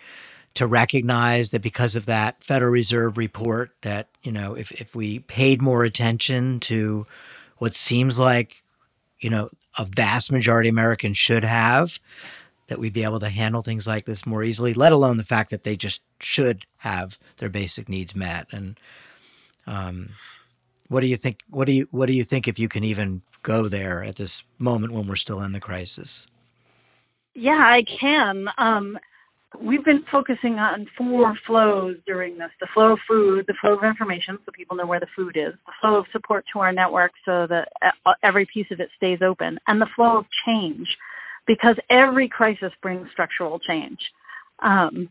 To 0.57 0.67
recognize 0.67 1.49
that 1.51 1.63
because 1.63 1.97
of 1.97 2.05
that 2.05 2.45
Federal 2.45 2.71
Reserve 2.71 3.17
report, 3.17 3.71
that 3.81 4.09
you 4.23 4.31
know, 4.31 4.55
if 4.55 4.71
if 4.73 4.95
we 4.95 5.21
paid 5.21 5.63
more 5.63 5.83
attention 5.83 6.61
to 6.61 7.07
what 7.57 7.75
seems 7.75 8.19
like, 8.19 8.63
you 9.21 9.31
know, 9.31 9.49
a 9.79 9.87
vast 9.87 10.31
majority 10.31 10.69
of 10.69 10.75
Americans 10.75 11.17
should 11.17 11.45
have, 11.45 11.99
that 12.73 12.79
we'd 12.79 12.95
be 12.95 13.05
able 13.05 13.21
to 13.21 13.29
handle 13.29 13.61
things 13.61 13.87
like 13.87 14.07
this 14.07 14.25
more 14.25 14.43
easily, 14.43 14.73
let 14.73 14.93
alone 14.93 15.19
the 15.19 15.25
fact 15.25 15.51
that 15.51 15.63
they 15.63 15.77
just 15.77 16.01
should 16.21 16.65
have 16.79 17.19
their 17.37 17.51
basic 17.51 17.87
needs 17.87 18.17
met. 18.17 18.47
And 18.51 18.81
um, 19.67 20.09
what 20.89 21.03
do 21.03 21.07
you 21.07 21.19
think? 21.19 21.41
What 21.51 21.67
do 21.67 21.73
you 21.73 21.87
what 21.91 22.07
do 22.07 22.15
you 22.15 22.25
think 22.25 22.49
if 22.49 22.59
you 22.59 22.69
can 22.69 22.83
even 22.83 23.21
go 23.43 23.69
there 23.69 24.03
at 24.03 24.17
this 24.17 24.43
moment 24.59 24.95
when 24.95 25.07
we're 25.07 25.17
still 25.17 25.43
in 25.43 25.53
the 25.53 25.61
crisis? 25.61 26.27
Yeah, 27.35 27.61
I 27.61 27.83
can. 28.01 28.47
Um, 28.57 28.99
We've 29.61 29.85
been 29.85 30.03
focusing 30.11 30.55
on 30.55 30.87
four 30.97 31.35
flows 31.47 31.97
during 32.07 32.39
this 32.39 32.51
the 32.59 32.67
flow 32.73 32.95
of 32.95 32.99
food, 33.07 33.45
the 33.47 33.55
flow 33.61 33.77
of 33.77 33.85
information, 33.85 34.39
so 34.47 34.53
people 34.53 34.77
know 34.77 34.87
where 34.87 35.01
the 35.01 35.07
food 35.15 35.37
is, 35.37 35.53
the 35.67 35.73
flow 35.79 35.97
of 35.97 36.07
support 36.11 36.47
to 36.53 36.61
our 36.61 36.73
network 36.73 37.13
so 37.27 37.47
that 37.49 37.69
every 38.23 38.47
piece 38.47 38.69
of 38.71 38.81
it 38.81 38.89
stays 38.97 39.19
open, 39.21 39.59
and 39.67 39.79
the 39.79 39.89
flow 39.95 40.17
of 40.19 40.25
change, 40.47 40.89
because 41.47 41.77
every 41.91 42.29
crisis 42.29 42.73
brings 42.83 43.09
structural 43.13 43.59
change. 43.59 43.99
Um, 44.63 45.09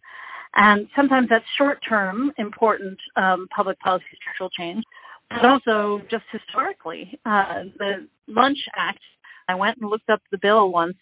and 0.56 0.88
sometimes 0.96 1.28
that's 1.30 1.46
short 1.58 1.80
term, 1.88 2.32
important 2.38 2.98
um, 3.16 3.48
public 3.56 3.80
policy 3.80 4.06
structural 4.22 4.50
change, 4.50 4.84
but 5.30 5.46
also 5.46 6.04
just 6.10 6.24
historically. 6.32 7.20
Uh, 7.26 7.64
the 7.78 8.08
Lunch 8.28 8.58
Act, 8.76 9.00
I 9.48 9.56
went 9.56 9.78
and 9.80 9.90
looked 9.90 10.10
up 10.10 10.22
the 10.32 10.38
bill 10.42 10.72
once, 10.72 10.98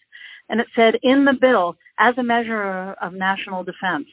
and 0.48 0.60
it 0.60 0.66
said 0.76 0.94
in 1.02 1.24
the 1.24 1.34
bill, 1.40 1.76
as 1.98 2.14
a 2.16 2.22
measure 2.22 2.94
of 3.02 3.12
national 3.12 3.64
defense, 3.64 4.06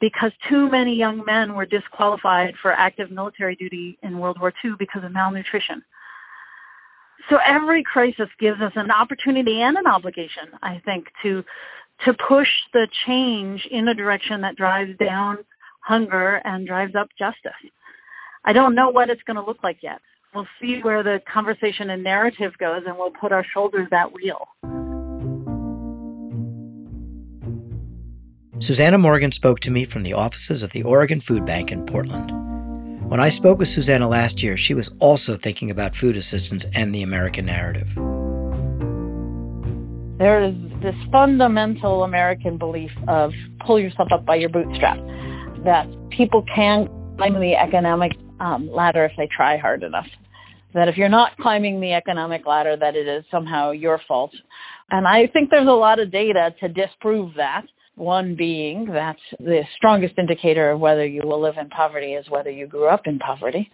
because 0.00 0.32
too 0.50 0.68
many 0.70 0.94
young 0.94 1.24
men 1.24 1.54
were 1.54 1.66
disqualified 1.66 2.54
for 2.60 2.72
active 2.72 3.10
military 3.10 3.56
duty 3.56 3.96
in 4.02 4.18
World 4.18 4.38
War 4.40 4.52
II 4.64 4.72
because 4.78 5.04
of 5.04 5.12
malnutrition. 5.12 5.82
So 7.30 7.36
every 7.46 7.82
crisis 7.82 8.28
gives 8.38 8.60
us 8.60 8.72
an 8.76 8.90
opportunity 8.90 9.60
and 9.60 9.76
an 9.76 9.86
obligation, 9.86 10.52
I 10.62 10.80
think, 10.84 11.06
to 11.22 11.42
to 12.04 12.12
push 12.12 12.48
the 12.72 12.88
change 13.06 13.62
in 13.70 13.86
a 13.88 13.94
direction 13.94 14.40
that 14.40 14.56
drives 14.56 14.98
down 14.98 15.38
hunger 15.80 16.40
and 16.44 16.66
drives 16.66 16.94
up 16.94 17.08
justice. 17.18 17.52
I 18.44 18.52
don't 18.52 18.74
know 18.74 18.90
what 18.90 19.10
it's 19.10 19.22
going 19.22 19.36
to 19.36 19.44
look 19.44 19.62
like 19.62 19.78
yet. 19.82 20.00
We'll 20.34 20.46
see 20.60 20.80
where 20.82 21.02
the 21.02 21.20
conversation 21.32 21.90
and 21.90 22.02
narrative 22.02 22.52
goes, 22.58 22.82
and 22.86 22.98
we'll 22.98 23.12
put 23.12 23.30
our 23.30 23.46
shoulders 23.54 23.88
at 23.92 24.12
wheel. 24.12 24.48
Susannah 28.58 28.98
Morgan 28.98 29.30
spoke 29.30 29.60
to 29.60 29.70
me 29.70 29.84
from 29.84 30.02
the 30.02 30.12
offices 30.12 30.62
of 30.62 30.72
the 30.72 30.82
Oregon 30.82 31.20
Food 31.20 31.46
Bank 31.46 31.70
in 31.70 31.86
Portland. 31.86 32.43
When 33.08 33.20
I 33.20 33.28
spoke 33.28 33.58
with 33.58 33.68
Susanna 33.68 34.08
last 34.08 34.42
year, 34.42 34.56
she 34.56 34.72
was 34.72 34.90
also 34.98 35.36
thinking 35.36 35.70
about 35.70 35.94
food 35.94 36.16
assistance 36.16 36.64
and 36.74 36.94
the 36.94 37.02
American 37.02 37.44
narrative. 37.44 37.94
There 40.18 40.42
is 40.42 40.54
this 40.80 40.94
fundamental 41.12 42.04
American 42.04 42.56
belief 42.56 42.90
of 43.06 43.32
pull 43.66 43.78
yourself 43.78 44.08
up 44.10 44.24
by 44.24 44.36
your 44.36 44.48
bootstrap, 44.48 44.96
that 45.64 45.86
people 46.16 46.44
can 46.54 46.88
climb 47.18 47.34
the 47.34 47.52
economic 47.54 48.12
um, 48.40 48.70
ladder 48.70 49.04
if 49.04 49.12
they 49.18 49.28
try 49.36 49.58
hard 49.58 49.82
enough. 49.82 50.06
That 50.72 50.88
if 50.88 50.96
you're 50.96 51.10
not 51.10 51.36
climbing 51.36 51.80
the 51.80 51.92
economic 51.92 52.46
ladder, 52.46 52.74
that 52.74 52.96
it 52.96 53.06
is 53.06 53.24
somehow 53.30 53.72
your 53.72 54.00
fault. 54.08 54.32
And 54.90 55.06
I 55.06 55.26
think 55.32 55.50
there's 55.50 55.68
a 55.68 55.72
lot 55.72 56.00
of 56.00 56.10
data 56.10 56.54
to 56.60 56.68
disprove 56.68 57.34
that. 57.36 57.66
One 57.96 58.34
being 58.36 58.86
that 58.86 59.16
the 59.38 59.62
strongest 59.76 60.14
indicator 60.18 60.70
of 60.70 60.80
whether 60.80 61.06
you 61.06 61.22
will 61.24 61.40
live 61.40 61.54
in 61.60 61.68
poverty 61.68 62.14
is 62.14 62.26
whether 62.28 62.50
you 62.50 62.66
grew 62.66 62.88
up 62.88 63.02
in 63.06 63.18
poverty. 63.18 63.70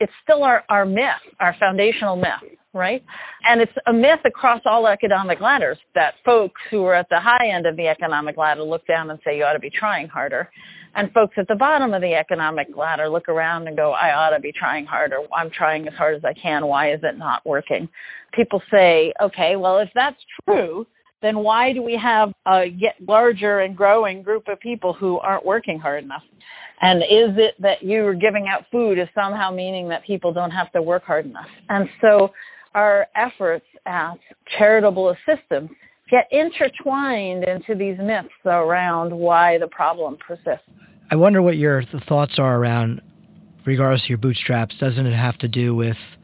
It's 0.00 0.12
still 0.24 0.42
our, 0.42 0.64
our 0.68 0.86
myth, 0.86 1.22
our 1.38 1.54
foundational 1.60 2.16
myth, 2.16 2.56
right? 2.72 3.02
And 3.46 3.60
it's 3.60 3.72
a 3.86 3.92
myth 3.92 4.24
across 4.24 4.62
all 4.64 4.86
economic 4.88 5.40
ladders 5.40 5.78
that 5.94 6.14
folks 6.24 6.60
who 6.70 6.84
are 6.84 6.94
at 6.94 7.08
the 7.10 7.20
high 7.20 7.54
end 7.54 7.66
of 7.66 7.76
the 7.76 7.86
economic 7.86 8.36
ladder 8.36 8.62
look 8.62 8.86
down 8.86 9.10
and 9.10 9.20
say, 9.24 9.36
you 9.36 9.44
ought 9.44 9.52
to 9.52 9.60
be 9.60 9.70
trying 9.70 10.08
harder. 10.08 10.48
And 10.94 11.12
folks 11.12 11.34
at 11.38 11.46
the 11.46 11.54
bottom 11.54 11.92
of 11.94 12.00
the 12.00 12.14
economic 12.14 12.68
ladder 12.76 13.08
look 13.08 13.28
around 13.28 13.68
and 13.68 13.76
go, 13.76 13.92
I 13.92 14.08
ought 14.08 14.34
to 14.34 14.40
be 14.40 14.52
trying 14.58 14.86
harder. 14.86 15.18
I'm 15.36 15.50
trying 15.56 15.86
as 15.86 15.94
hard 15.94 16.16
as 16.16 16.22
I 16.24 16.32
can. 16.32 16.66
Why 16.66 16.92
is 16.92 17.00
it 17.02 17.16
not 17.18 17.46
working? 17.46 17.88
People 18.34 18.60
say, 18.70 19.12
okay, 19.22 19.54
well, 19.56 19.78
if 19.78 19.90
that's 19.94 20.16
true, 20.44 20.86
then 21.22 21.38
why 21.38 21.72
do 21.72 21.82
we 21.82 22.00
have 22.02 22.32
a 22.46 22.64
yet 22.64 22.94
larger 23.06 23.60
and 23.60 23.76
growing 23.76 24.22
group 24.22 24.44
of 24.48 24.58
people 24.60 24.92
who 24.92 25.18
aren't 25.18 25.44
working 25.44 25.78
hard 25.78 26.04
enough? 26.04 26.22
And 26.80 27.02
is 27.02 27.36
it 27.36 27.54
that 27.60 27.82
you 27.82 28.06
are 28.06 28.14
giving 28.14 28.46
out 28.48 28.64
food 28.72 28.98
is 28.98 29.08
somehow 29.14 29.50
meaning 29.50 29.88
that 29.90 30.04
people 30.06 30.32
don't 30.32 30.50
have 30.50 30.72
to 30.72 30.80
work 30.80 31.04
hard 31.04 31.26
enough? 31.26 31.48
And 31.68 31.88
so 32.00 32.30
our 32.74 33.06
efforts 33.14 33.66
at 33.84 34.14
charitable 34.58 35.10
assistance 35.10 35.70
get 36.10 36.26
intertwined 36.30 37.44
into 37.44 37.74
these 37.74 37.98
myths 37.98 38.28
around 38.44 39.12
why 39.12 39.58
the 39.58 39.68
problem 39.68 40.16
persists. 40.26 40.68
I 41.10 41.16
wonder 41.16 41.42
what 41.42 41.56
your 41.56 41.82
thoughts 41.82 42.38
are 42.38 42.58
around, 42.58 43.02
regardless 43.64 44.04
of 44.04 44.10
your 44.10 44.18
bootstraps, 44.18 44.78
doesn't 44.78 45.06
it 45.06 45.12
have 45.12 45.36
to 45.38 45.48
do 45.48 45.74
with 45.74 46.16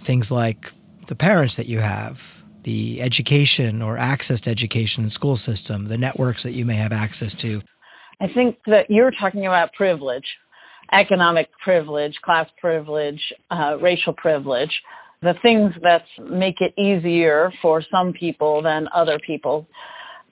things 0.00 0.30
like 0.30 0.72
the 1.06 1.14
parents 1.14 1.56
that 1.56 1.66
you 1.66 1.80
have, 1.80 2.35
the 2.66 3.00
education 3.00 3.80
or 3.80 3.96
access 3.96 4.40
to 4.40 4.50
education 4.50 5.04
and 5.04 5.12
school 5.12 5.36
system, 5.36 5.86
the 5.86 5.96
networks 5.96 6.42
that 6.42 6.52
you 6.52 6.64
may 6.64 6.74
have 6.74 6.92
access 6.92 7.32
to? 7.32 7.62
I 8.20 8.26
think 8.34 8.56
that 8.66 8.86
you're 8.88 9.12
talking 9.12 9.46
about 9.46 9.72
privilege, 9.72 10.24
economic 10.92 11.46
privilege, 11.62 12.14
class 12.24 12.48
privilege, 12.60 13.20
uh, 13.52 13.78
racial 13.80 14.12
privilege, 14.14 14.72
the 15.22 15.34
things 15.42 15.74
that 15.82 16.02
make 16.28 16.56
it 16.60 16.74
easier 16.76 17.52
for 17.62 17.84
some 17.88 18.12
people 18.12 18.62
than 18.62 18.88
other 18.92 19.20
people 19.24 19.68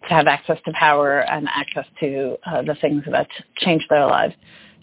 to 0.08 0.14
have 0.14 0.26
access 0.26 0.56
to 0.64 0.72
power 0.78 1.20
and 1.20 1.46
access 1.56 1.88
to 2.00 2.36
uh, 2.46 2.62
the 2.62 2.74
things 2.80 3.04
that 3.12 3.28
change 3.64 3.82
their 3.88 4.06
lives. 4.06 4.34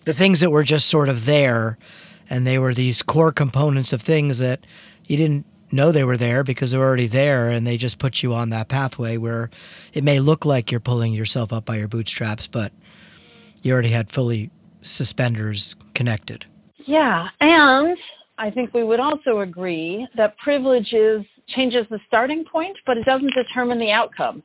The 0.05 0.13
things 0.13 0.39
that 0.39 0.51
were 0.51 0.63
just 0.63 0.87
sort 0.87 1.09
of 1.09 1.25
there, 1.25 1.77
and 2.29 2.47
they 2.47 2.57
were 2.57 2.73
these 2.73 3.03
core 3.03 3.33
components 3.33 3.91
of 3.91 4.01
things 4.01 4.39
that 4.39 4.65
you 5.05 5.17
didn't 5.17 5.45
know 5.73 5.91
they 5.91 6.03
were 6.03 6.17
there 6.17 6.43
because 6.43 6.71
they're 6.71 6.81
already 6.81 7.07
there 7.07 7.49
and 7.49 7.65
they 7.65 7.77
just 7.77 7.97
put 7.97 8.23
you 8.23 8.33
on 8.33 8.49
that 8.49 8.67
pathway 8.67 9.17
where 9.17 9.49
it 9.93 10.03
may 10.03 10.19
look 10.19 10.45
like 10.45 10.71
you're 10.71 10.79
pulling 10.79 11.13
yourself 11.13 11.53
up 11.53 11.65
by 11.65 11.77
your 11.77 11.87
bootstraps, 11.87 12.47
but 12.47 12.71
you 13.61 13.73
already 13.73 13.89
had 13.89 14.09
fully 14.09 14.49
suspenders 14.81 15.75
connected. 15.93 16.45
Yeah, 16.87 17.27
and 17.39 17.97
I 18.37 18.49
think 18.49 18.73
we 18.73 18.83
would 18.83 18.99
also 18.99 19.39
agree 19.39 20.07
that 20.17 20.37
privilege 20.37 20.93
is, 20.93 21.21
changes 21.55 21.85
the 21.89 21.99
starting 22.07 22.43
point, 22.51 22.77
but 22.85 22.97
it 22.97 23.05
doesn't 23.05 23.33
determine 23.35 23.79
the 23.79 23.91
outcome. 23.91 24.41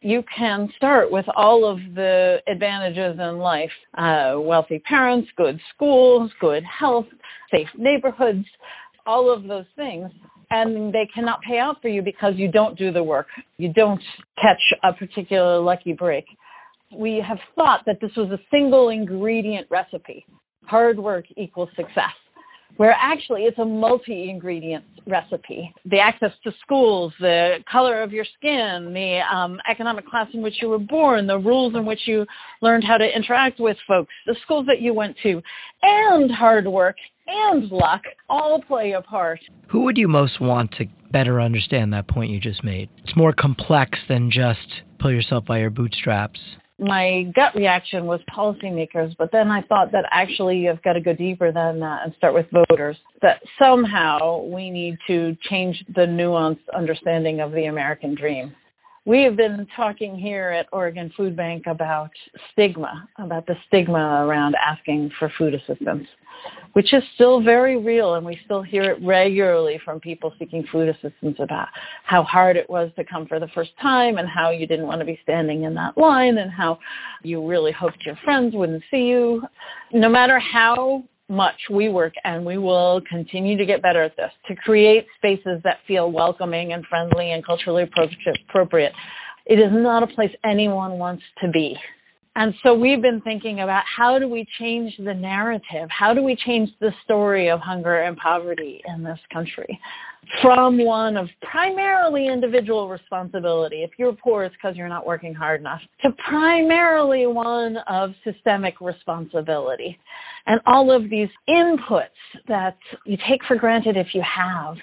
You 0.00 0.22
can 0.36 0.68
start 0.76 1.12
with 1.12 1.24
all 1.36 1.70
of 1.70 1.78
the 1.94 2.38
advantages 2.48 3.18
in 3.18 3.38
life 3.38 3.70
uh, 3.96 4.34
wealthy 4.38 4.80
parents, 4.80 5.28
good 5.36 5.60
schools, 5.74 6.30
good 6.40 6.64
health, 6.64 7.06
safe 7.50 7.68
neighborhoods, 7.78 8.44
all 9.06 9.32
of 9.32 9.44
those 9.44 9.66
things. 9.76 10.10
And 10.54 10.92
they 10.92 11.08
cannot 11.14 11.40
pay 11.40 11.58
out 11.58 11.76
for 11.80 11.88
you 11.88 12.02
because 12.02 12.34
you 12.36 12.50
don't 12.50 12.76
do 12.76 12.92
the 12.92 13.02
work. 13.02 13.26
You 13.56 13.72
don't 13.72 14.00
catch 14.36 14.60
a 14.82 14.92
particular 14.92 15.58
lucky 15.60 15.94
break. 15.94 16.26
We 16.94 17.24
have 17.26 17.38
thought 17.54 17.80
that 17.86 17.96
this 18.02 18.10
was 18.18 18.30
a 18.30 18.38
single 18.50 18.90
ingredient 18.90 19.66
recipe. 19.70 20.26
Hard 20.66 20.98
work 20.98 21.24
equals 21.38 21.70
success 21.74 22.12
where 22.76 22.94
actually 23.00 23.42
it's 23.42 23.58
a 23.58 23.64
multi 23.64 24.30
ingredient 24.30 24.84
recipe. 25.06 25.72
The 25.84 25.98
access 25.98 26.30
to 26.44 26.52
schools, 26.62 27.12
the 27.20 27.56
color 27.70 28.02
of 28.02 28.12
your 28.12 28.24
skin, 28.38 28.92
the 28.92 29.20
um, 29.34 29.58
economic 29.70 30.06
class 30.06 30.28
in 30.32 30.42
which 30.42 30.54
you 30.62 30.68
were 30.68 30.78
born, 30.78 31.26
the 31.26 31.38
rules 31.38 31.74
in 31.74 31.84
which 31.84 32.00
you 32.06 32.24
learned 32.60 32.84
how 32.86 32.96
to 32.96 33.04
interact 33.04 33.60
with 33.60 33.76
folks, 33.86 34.12
the 34.26 34.36
schools 34.44 34.66
that 34.66 34.80
you 34.80 34.94
went 34.94 35.16
to, 35.22 35.42
and 35.82 36.30
hard 36.30 36.66
work 36.66 36.96
and 37.26 37.70
luck 37.70 38.02
all 38.28 38.62
play 38.66 38.92
a 38.92 39.02
part. 39.02 39.40
Who 39.68 39.82
would 39.84 39.98
you 39.98 40.08
most 40.08 40.40
want 40.40 40.72
to 40.72 40.88
better 41.10 41.40
understand 41.40 41.92
that 41.92 42.06
point 42.06 42.30
you 42.30 42.38
just 42.38 42.64
made? 42.64 42.88
It's 42.98 43.16
more 43.16 43.32
complex 43.32 44.06
than 44.06 44.30
just 44.30 44.82
pull 44.98 45.10
yourself 45.10 45.44
by 45.44 45.58
your 45.58 45.70
bootstraps 45.70 46.58
my 46.82 47.24
gut 47.34 47.54
reaction 47.54 48.06
was 48.06 48.20
policymakers, 48.36 49.14
but 49.16 49.30
then 49.30 49.48
I 49.48 49.62
thought 49.62 49.92
that 49.92 50.04
actually 50.10 50.58
you've 50.58 50.82
got 50.82 50.94
to 50.94 51.00
go 51.00 51.14
deeper 51.14 51.52
than 51.52 51.80
that 51.80 52.00
and 52.04 52.14
start 52.16 52.34
with 52.34 52.46
voters. 52.50 52.96
That 53.22 53.40
somehow 53.58 54.42
we 54.42 54.70
need 54.70 54.98
to 55.06 55.36
change 55.48 55.76
the 55.94 56.02
nuanced 56.02 56.68
understanding 56.76 57.40
of 57.40 57.52
the 57.52 57.66
American 57.66 58.14
dream. 58.14 58.54
We 59.04 59.22
have 59.22 59.36
been 59.36 59.66
talking 59.76 60.16
here 60.16 60.50
at 60.50 60.66
Oregon 60.72 61.12
Food 61.16 61.36
Bank 61.36 61.64
about 61.66 62.10
stigma, 62.52 63.08
about 63.18 63.46
the 63.46 63.54
stigma 63.66 64.24
around 64.26 64.54
asking 64.54 65.10
for 65.18 65.32
food 65.38 65.54
assistance 65.54 66.06
which 66.72 66.92
is 66.92 67.02
still 67.14 67.42
very 67.42 67.82
real, 67.82 68.14
and 68.14 68.24
we 68.24 68.38
still 68.44 68.62
hear 68.62 68.90
it 68.90 68.98
regularly 69.04 69.80
from 69.84 70.00
people 70.00 70.32
seeking 70.38 70.64
food 70.72 70.88
assistance 70.88 71.36
about 71.38 71.68
how 72.04 72.22
hard 72.22 72.56
it 72.56 72.68
was 72.68 72.90
to 72.96 73.04
come 73.04 73.26
for 73.26 73.38
the 73.38 73.48
first 73.54 73.70
time 73.80 74.18
and 74.18 74.28
how 74.28 74.50
you 74.50 74.66
didn't 74.66 74.86
want 74.86 75.00
to 75.00 75.04
be 75.04 75.18
standing 75.22 75.64
in 75.64 75.74
that 75.74 75.96
line 75.98 76.38
and 76.38 76.50
how 76.50 76.78
you 77.22 77.46
really 77.46 77.72
hoped 77.72 77.98
your 78.06 78.16
friends 78.24 78.54
wouldn't 78.54 78.82
see 78.90 79.04
you. 79.08 79.42
No 79.92 80.08
matter 80.08 80.38
how 80.40 81.04
much 81.28 81.54
we 81.70 81.88
work 81.88 82.12
and 82.24 82.44
we 82.44 82.58
will 82.58 83.00
continue 83.08 83.56
to 83.56 83.64
get 83.64 83.80
better 83.80 84.02
at 84.02 84.16
this 84.16 84.30
to 84.48 84.54
create 84.54 85.06
spaces 85.16 85.60
that 85.64 85.78
feel 85.88 86.10
welcoming 86.12 86.72
and 86.72 86.84
friendly 86.86 87.32
and 87.32 87.44
culturally 87.44 87.84
appropriate. 87.84 88.92
It 89.46 89.54
is 89.54 89.70
not 89.72 90.02
a 90.02 90.06
place 90.06 90.30
anyone 90.44 90.98
wants 90.98 91.22
to 91.42 91.50
be. 91.50 91.74
And 92.34 92.54
so 92.62 92.72
we've 92.74 93.02
been 93.02 93.20
thinking 93.20 93.60
about 93.60 93.82
how 93.98 94.18
do 94.18 94.26
we 94.26 94.46
change 94.58 94.94
the 94.98 95.12
narrative? 95.12 95.88
How 95.90 96.14
do 96.14 96.22
we 96.22 96.36
change 96.46 96.70
the 96.80 96.90
story 97.04 97.50
of 97.50 97.60
hunger 97.60 98.00
and 98.02 98.16
poverty 98.16 98.80
in 98.86 99.04
this 99.04 99.18
country 99.32 99.78
from 100.40 100.84
one 100.84 101.16
of 101.16 101.28
primarily 101.50 102.28
individual 102.28 102.88
responsibility. 102.88 103.82
If 103.82 103.90
you're 103.98 104.12
poor, 104.12 104.44
it's 104.44 104.54
because 104.54 104.76
you're 104.76 104.88
not 104.88 105.06
working 105.06 105.34
hard 105.34 105.60
enough, 105.60 105.80
to 106.02 106.10
primarily 106.28 107.26
one 107.26 107.76
of 107.88 108.10
systemic 108.24 108.80
responsibility. 108.80 109.98
And 110.46 110.60
all 110.66 110.94
of 110.94 111.10
these 111.10 111.28
inputs 111.48 112.06
that 112.48 112.76
you 113.04 113.16
take 113.28 113.40
for 113.46 113.56
granted 113.56 113.96
if 113.96 114.08
you 114.14 114.22
have 114.22 114.76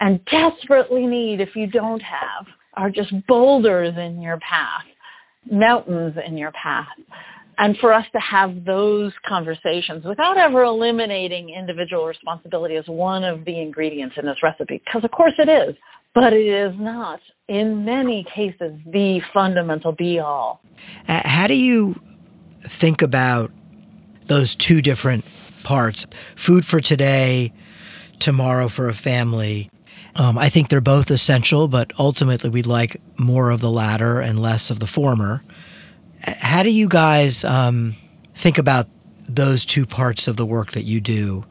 and 0.00 0.20
desperately 0.24 1.06
need 1.06 1.40
if 1.40 1.50
you 1.54 1.66
don't 1.66 2.02
have 2.02 2.46
are 2.74 2.90
just 2.90 3.12
boulders 3.26 3.94
in 3.98 4.20
your 4.22 4.38
path, 4.38 4.86
mountains 5.50 6.14
in 6.26 6.36
your 6.36 6.52
path. 6.52 6.86
And 7.58 7.76
for 7.80 7.92
us 7.92 8.04
to 8.12 8.18
have 8.18 8.64
those 8.64 9.12
conversations 9.28 10.04
without 10.04 10.38
ever 10.38 10.62
eliminating 10.64 11.50
individual 11.50 12.06
responsibility 12.06 12.76
as 12.76 12.84
one 12.86 13.24
of 13.24 13.44
the 13.44 13.60
ingredients 13.60 14.16
in 14.18 14.24
this 14.26 14.36
recipe, 14.42 14.82
because 14.84 15.04
of 15.04 15.10
course 15.10 15.34
it 15.38 15.48
is, 15.48 15.76
but 16.14 16.32
it 16.32 16.46
is 16.46 16.72
not, 16.78 17.20
in 17.48 17.84
many 17.84 18.24
cases, 18.34 18.72
the 18.86 19.20
fundamental 19.32 19.92
be 19.92 20.18
all. 20.18 20.60
Uh, 21.08 21.20
how 21.24 21.46
do 21.46 21.54
you 21.54 22.00
think 22.64 23.02
about 23.02 23.50
those 24.26 24.54
two 24.54 24.80
different 24.80 25.24
parts 25.62 26.06
food 26.36 26.64
for 26.64 26.80
today, 26.80 27.52
tomorrow 28.18 28.68
for 28.68 28.88
a 28.88 28.94
family? 28.94 29.70
Um, 30.14 30.36
I 30.36 30.48
think 30.48 30.68
they're 30.68 30.80
both 30.80 31.10
essential, 31.10 31.68
but 31.68 31.92
ultimately 31.98 32.50
we'd 32.50 32.66
like 32.66 33.00
more 33.16 33.50
of 33.50 33.60
the 33.60 33.70
latter 33.70 34.20
and 34.20 34.40
less 34.40 34.70
of 34.70 34.78
the 34.78 34.86
former. 34.86 35.42
How 36.20 36.62
do 36.62 36.70
you 36.70 36.88
guys 36.88 37.44
um, 37.44 37.94
think 38.34 38.58
about 38.58 38.88
those 39.28 39.64
two 39.64 39.86
parts 39.86 40.28
of 40.28 40.36
the 40.36 40.46
work 40.46 40.72
that 40.72 40.84
you 40.84 41.00
do 41.00 41.44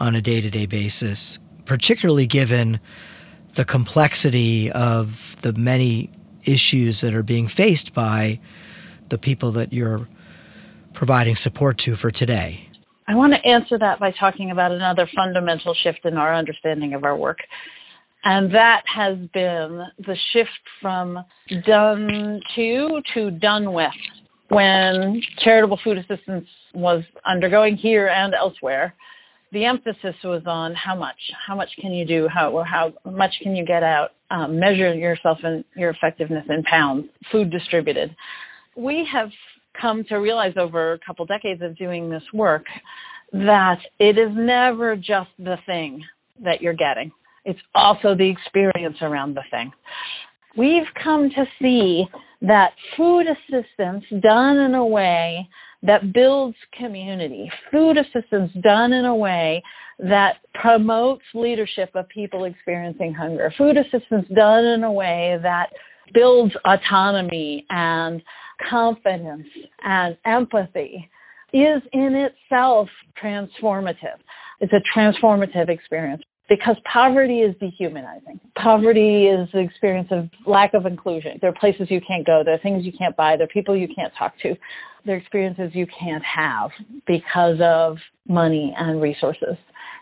on 0.00 0.14
a 0.14 0.20
day 0.20 0.40
to 0.40 0.50
day 0.50 0.66
basis, 0.66 1.38
particularly 1.64 2.26
given 2.26 2.80
the 3.54 3.64
complexity 3.64 4.70
of 4.72 5.36
the 5.42 5.52
many 5.52 6.10
issues 6.44 7.00
that 7.00 7.14
are 7.14 7.22
being 7.22 7.46
faced 7.46 7.94
by 7.94 8.40
the 9.08 9.18
people 9.18 9.52
that 9.52 9.72
you're 9.72 10.08
providing 10.92 11.36
support 11.36 11.78
to 11.78 11.94
for 11.94 12.10
today? 12.10 12.68
I 13.06 13.14
want 13.14 13.32
to 13.32 13.48
answer 13.48 13.78
that 13.78 13.98
by 14.00 14.12
talking 14.18 14.50
about 14.50 14.72
another 14.72 15.08
fundamental 15.16 15.74
shift 15.82 16.04
in 16.04 16.18
our 16.18 16.34
understanding 16.34 16.92
of 16.92 17.04
our 17.04 17.16
work. 17.16 17.38
And 18.24 18.54
that 18.54 18.82
has 18.94 19.16
been 19.32 19.82
the 19.98 20.16
shift 20.32 20.50
from 20.82 21.18
done 21.66 22.40
to 22.56 23.00
to 23.14 23.30
done 23.30 23.72
with 23.72 23.90
when 24.48 25.20
charitable 25.44 25.78
food 25.84 25.98
assistance 25.98 26.46
was 26.74 27.02
undergoing 27.26 27.76
here 27.76 28.08
and 28.08 28.34
elsewhere, 28.34 28.94
the 29.52 29.64
emphasis 29.64 30.14
was 30.24 30.42
on 30.46 30.74
how 30.74 30.94
much, 30.94 31.16
how 31.46 31.54
much 31.54 31.68
can 31.80 31.92
you 31.92 32.06
do, 32.06 32.28
how 32.32 32.62
how 32.70 32.92
much 33.10 33.30
can 33.42 33.56
you 33.56 33.64
get 33.64 33.82
out, 33.82 34.10
um, 34.30 34.58
measure 34.58 34.92
yourself 34.94 35.38
and 35.42 35.64
your 35.74 35.90
effectiveness 35.90 36.44
in 36.48 36.62
pounds, 36.64 37.06
food 37.32 37.50
distributed. 37.50 38.14
We 38.76 39.06
have 39.12 39.28
come 39.80 40.04
to 40.08 40.16
realize 40.16 40.54
over 40.58 40.92
a 40.92 40.98
couple 40.98 41.24
decades 41.24 41.62
of 41.62 41.76
doing 41.76 42.10
this 42.10 42.22
work 42.34 42.64
that 43.32 43.78
it 43.98 44.18
is 44.18 44.30
never 44.34 44.96
just 44.96 45.30
the 45.38 45.56
thing 45.66 46.02
that 46.42 46.60
you're 46.60 46.74
getting. 46.74 47.12
It's 47.48 47.58
also 47.74 48.14
the 48.14 48.30
experience 48.30 48.98
around 49.00 49.34
the 49.34 49.42
thing. 49.50 49.72
We've 50.54 50.86
come 51.02 51.30
to 51.30 51.44
see 51.58 52.04
that 52.42 52.72
food 52.94 53.24
assistance 53.26 54.04
done 54.22 54.58
in 54.58 54.74
a 54.74 54.84
way 54.84 55.48
that 55.82 56.12
builds 56.12 56.56
community, 56.78 57.50
food 57.72 57.96
assistance 57.96 58.50
done 58.62 58.92
in 58.92 59.06
a 59.06 59.14
way 59.14 59.62
that 59.98 60.34
promotes 60.60 61.22
leadership 61.34 61.90
of 61.94 62.06
people 62.10 62.44
experiencing 62.44 63.14
hunger, 63.14 63.50
food 63.56 63.78
assistance 63.78 64.26
done 64.36 64.64
in 64.66 64.84
a 64.84 64.92
way 64.92 65.38
that 65.42 65.68
builds 66.12 66.52
autonomy 66.66 67.64
and 67.70 68.20
confidence 68.68 69.46
and 69.82 70.18
empathy 70.26 71.08
is 71.54 71.82
in 71.94 72.28
itself 72.28 72.88
transformative. 73.22 74.18
It's 74.60 74.72
a 74.74 74.98
transformative 74.98 75.70
experience 75.70 76.22
because 76.48 76.76
poverty 76.90 77.40
is 77.40 77.54
dehumanizing. 77.60 78.40
Poverty 78.56 79.26
is 79.26 79.48
the 79.52 79.60
experience 79.60 80.08
of 80.10 80.28
lack 80.46 80.74
of 80.74 80.86
inclusion. 80.86 81.38
There 81.40 81.50
are 81.50 81.60
places 81.60 81.88
you 81.90 82.00
can't 82.06 82.26
go, 82.26 82.42
there 82.44 82.54
are 82.54 82.58
things 82.58 82.84
you 82.84 82.92
can't 82.98 83.16
buy, 83.16 83.36
there 83.36 83.44
are 83.44 83.48
people 83.48 83.76
you 83.76 83.88
can't 83.94 84.12
talk 84.18 84.32
to, 84.42 84.54
there 85.04 85.16
are 85.16 85.18
experiences 85.18 85.70
you 85.74 85.86
can't 86.00 86.24
have 86.24 86.70
because 87.06 87.58
of 87.62 87.96
money 88.26 88.74
and 88.76 89.00
resources. 89.00 89.56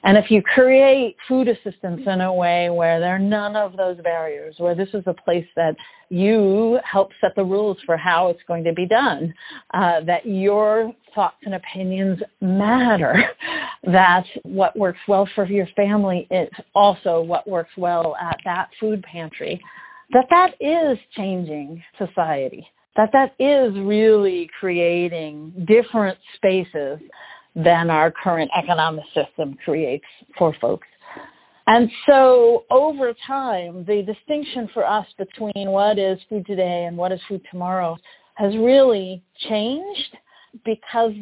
And 0.06 0.16
if 0.16 0.26
you 0.30 0.40
create 0.40 1.16
food 1.28 1.48
assistance 1.48 2.02
in 2.06 2.20
a 2.20 2.32
way 2.32 2.68
where 2.70 3.00
there 3.00 3.16
are 3.16 3.18
none 3.18 3.56
of 3.56 3.76
those 3.76 3.96
barriers, 4.04 4.54
where 4.58 4.76
this 4.76 4.86
is 4.94 5.02
a 5.08 5.14
place 5.24 5.46
that 5.56 5.74
you 6.10 6.78
help 6.90 7.08
set 7.20 7.32
the 7.34 7.42
rules 7.42 7.76
for 7.84 7.96
how 7.96 8.30
it's 8.30 8.38
going 8.46 8.62
to 8.62 8.72
be 8.72 8.86
done, 8.86 9.34
uh, 9.74 10.04
that 10.06 10.24
your 10.24 10.92
thoughts 11.12 11.38
and 11.44 11.56
opinions 11.56 12.20
matter, 12.40 13.16
that 13.82 14.22
what 14.44 14.78
works 14.78 15.00
well 15.08 15.28
for 15.34 15.44
your 15.44 15.66
family 15.74 16.28
is 16.30 16.50
also 16.72 17.20
what 17.20 17.48
works 17.48 17.72
well 17.76 18.14
at 18.22 18.36
that 18.44 18.68
food 18.78 19.02
pantry, 19.12 19.60
that 20.12 20.26
that 20.30 20.50
is 20.60 20.98
changing 21.16 21.82
society, 21.98 22.64
that 22.94 23.10
that 23.12 23.32
is 23.40 23.74
really 23.84 24.48
creating 24.60 25.66
different 25.66 26.16
spaces 26.36 27.00
than 27.56 27.90
our 27.90 28.12
current 28.12 28.50
economic 28.56 29.04
system 29.14 29.56
creates 29.64 30.04
for 30.38 30.54
folks. 30.60 30.86
And 31.66 31.90
so 32.08 32.64
over 32.70 33.12
time, 33.26 33.84
the 33.86 34.02
distinction 34.06 34.68
for 34.72 34.86
us 34.86 35.06
between 35.18 35.70
what 35.70 35.98
is 35.98 36.18
food 36.28 36.46
today 36.46 36.84
and 36.86 36.96
what 36.96 37.10
is 37.10 37.18
food 37.28 37.40
tomorrow 37.50 37.96
has 38.34 38.52
really 38.56 39.24
changed 39.50 40.16
because 40.64 41.12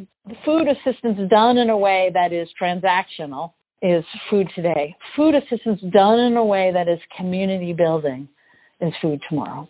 food 0.44 0.66
assistance 0.68 1.18
done 1.30 1.56
in 1.56 1.70
a 1.70 1.78
way 1.78 2.10
that 2.12 2.32
is 2.32 2.48
transactional 2.60 3.52
is 3.80 4.04
food 4.30 4.48
today. 4.54 4.94
Food 5.16 5.34
assistance 5.34 5.80
done 5.92 6.18
in 6.18 6.36
a 6.36 6.44
way 6.44 6.70
that 6.74 6.88
is 6.88 6.98
community 7.16 7.72
building 7.72 8.28
is 8.80 8.92
food 9.00 9.20
tomorrow. 9.28 9.68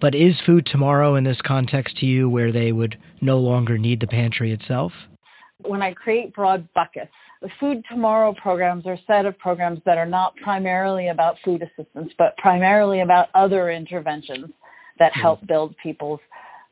But 0.00 0.14
is 0.14 0.40
food 0.40 0.66
tomorrow 0.66 1.14
in 1.14 1.24
this 1.24 1.42
context 1.42 1.98
to 1.98 2.06
you 2.06 2.28
where 2.28 2.50
they 2.50 2.72
would 2.72 2.98
no 3.20 3.38
longer 3.38 3.78
need 3.78 4.00
the 4.00 4.06
pantry 4.06 4.50
itself? 4.50 5.08
When 5.64 5.82
I 5.82 5.92
create 5.92 6.34
broad 6.34 6.68
buckets, 6.74 7.12
the 7.42 7.50
Food 7.58 7.82
Tomorrow 7.90 8.34
programs 8.40 8.86
are 8.86 8.94
a 8.94 9.00
set 9.06 9.26
of 9.26 9.38
programs 9.38 9.80
that 9.86 9.98
are 9.98 10.06
not 10.06 10.34
primarily 10.42 11.08
about 11.08 11.36
food 11.44 11.62
assistance, 11.62 12.12
but 12.18 12.36
primarily 12.36 13.00
about 13.00 13.28
other 13.34 13.70
interventions 13.70 14.50
that 14.98 15.12
help 15.20 15.38
mm-hmm. 15.38 15.46
build 15.46 15.74
people's 15.82 16.20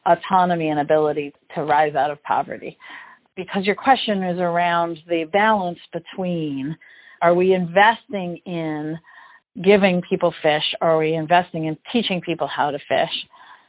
autonomy 0.06 0.68
and 0.68 0.80
ability 0.80 1.32
to 1.54 1.62
rise 1.62 1.94
out 1.94 2.10
of 2.10 2.22
poverty. 2.22 2.76
Because 3.36 3.64
your 3.64 3.76
question 3.76 4.22
is 4.22 4.38
around 4.38 4.98
the 5.08 5.24
balance 5.32 5.78
between 5.92 6.76
are 7.20 7.34
we 7.34 7.52
investing 7.52 8.40
in 8.46 8.98
giving 9.62 10.02
people 10.08 10.32
fish 10.42 10.62
or 10.80 10.90
are 10.90 10.98
we 10.98 11.14
investing 11.14 11.64
in 11.64 11.76
teaching 11.92 12.20
people 12.24 12.48
how 12.54 12.70
to 12.70 12.78
fish? 12.78 13.14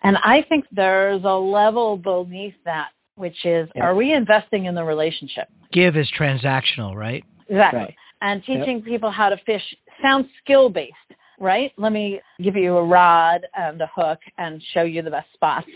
And 0.03 0.17
I 0.17 0.47
think 0.47 0.65
there's 0.71 1.23
a 1.23 1.37
level 1.37 1.97
beneath 1.97 2.53
that, 2.65 2.89
which 3.19 3.45
is 3.45 3.69
yeah. 3.75 3.83
are 3.83 3.95
we 3.95 4.13
investing 4.13 4.65
in 4.65 4.75
the 4.75 4.83
relationship? 4.83 5.47
Give 5.71 5.95
is 5.97 6.11
transactional, 6.11 6.95
right? 6.95 7.23
Exactly. 7.47 7.79
Right. 7.79 7.95
And 8.21 8.41
teaching 8.41 8.77
yep. 8.77 8.85
people 8.85 9.11
how 9.15 9.29
to 9.29 9.37
fish 9.45 9.61
sounds 10.01 10.27
skill 10.43 10.69
based 10.69 10.95
right? 11.39 11.71
Let 11.77 11.91
me 11.91 12.19
give 12.43 12.55
you 12.55 12.77
a 12.77 12.85
rod 12.85 13.41
and 13.55 13.81
a 13.81 13.89
hook 13.95 14.19
and 14.37 14.61
show 14.73 14.83
you 14.83 15.01
the 15.01 15.09
best 15.09 15.27
spots 15.33 15.67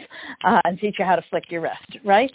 uh, 0.45 0.59
and 0.63 0.77
teach 0.79 0.95
you 0.99 1.05
how 1.05 1.15
to 1.15 1.23
flick 1.29 1.45
your 1.49 1.61
wrist, 1.61 1.97
right? 2.05 2.31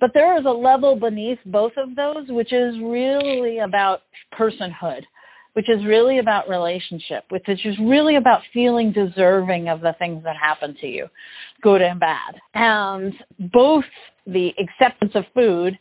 But 0.00 0.10
there 0.14 0.38
is 0.38 0.44
a 0.46 0.50
level 0.50 0.98
beneath 0.98 1.38
both 1.46 1.72
of 1.76 1.94
those, 1.94 2.26
which 2.28 2.52
is 2.52 2.74
really 2.82 3.58
about 3.60 4.00
personhood, 4.38 5.02
which 5.52 5.68
is 5.68 5.84
really 5.86 6.18
about 6.18 6.48
relationship, 6.48 7.24
which 7.28 7.48
is 7.48 7.78
really 7.80 8.16
about 8.16 8.40
feeling 8.52 8.92
deserving 8.92 9.68
of 9.68 9.80
the 9.80 9.94
things 9.98 10.24
that 10.24 10.34
happen 10.36 10.76
to 10.80 10.86
you, 10.86 11.06
good 11.62 11.80
and 11.82 12.00
bad. 12.00 12.34
And 12.54 13.12
both 13.52 13.84
the 14.26 14.50
acceptance 14.58 15.12
of 15.14 15.24
food 15.34 15.78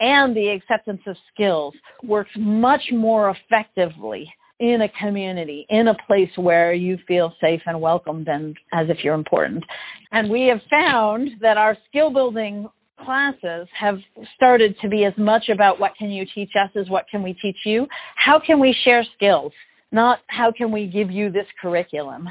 and 0.00 0.36
the 0.36 0.48
acceptance 0.48 1.02
of 1.06 1.16
skills 1.32 1.74
works 2.02 2.30
much 2.36 2.82
more 2.92 3.30
effectively 3.30 4.28
in 4.60 4.80
a 4.82 5.04
community, 5.04 5.66
in 5.68 5.88
a 5.88 6.06
place 6.06 6.30
where 6.36 6.72
you 6.72 6.96
feel 7.06 7.32
safe 7.40 7.60
and 7.66 7.80
welcomed 7.80 8.28
and 8.28 8.56
as 8.72 8.86
if 8.88 8.98
you're 9.02 9.14
important. 9.14 9.64
And 10.12 10.30
we 10.30 10.48
have 10.52 10.60
found 10.70 11.30
that 11.40 11.56
our 11.56 11.76
skill 11.88 12.12
building 12.12 12.68
classes 13.04 13.68
have 13.78 13.96
started 14.36 14.74
to 14.80 14.88
be 14.88 15.04
as 15.04 15.12
much 15.18 15.44
about 15.52 15.80
what 15.80 15.92
can 15.98 16.10
you 16.10 16.24
teach 16.34 16.50
us 16.62 16.70
as 16.76 16.88
what 16.88 17.06
can 17.10 17.22
we 17.22 17.34
teach 17.34 17.56
you. 17.66 17.86
How 18.16 18.40
can 18.44 18.60
we 18.60 18.74
share 18.84 19.04
skills? 19.16 19.52
Not 19.90 20.18
how 20.28 20.52
can 20.56 20.70
we 20.70 20.86
give 20.86 21.10
you 21.10 21.30
this 21.30 21.46
curriculum. 21.60 22.28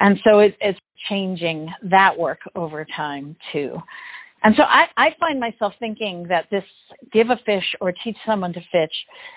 And 0.00 0.18
so 0.24 0.40
it, 0.40 0.56
it's 0.60 0.78
changing 1.08 1.68
that 1.90 2.18
work 2.18 2.40
over 2.54 2.86
time 2.96 3.36
too. 3.52 3.76
And 4.44 4.54
so 4.58 4.62
I, 4.62 4.84
I 4.98 5.08
find 5.18 5.40
myself 5.40 5.72
thinking 5.80 6.26
that 6.28 6.44
this 6.50 6.64
give 7.12 7.28
a 7.30 7.36
fish 7.46 7.64
or 7.80 7.92
teach 8.04 8.16
someone 8.26 8.52
to 8.52 8.60
fish 8.70 8.92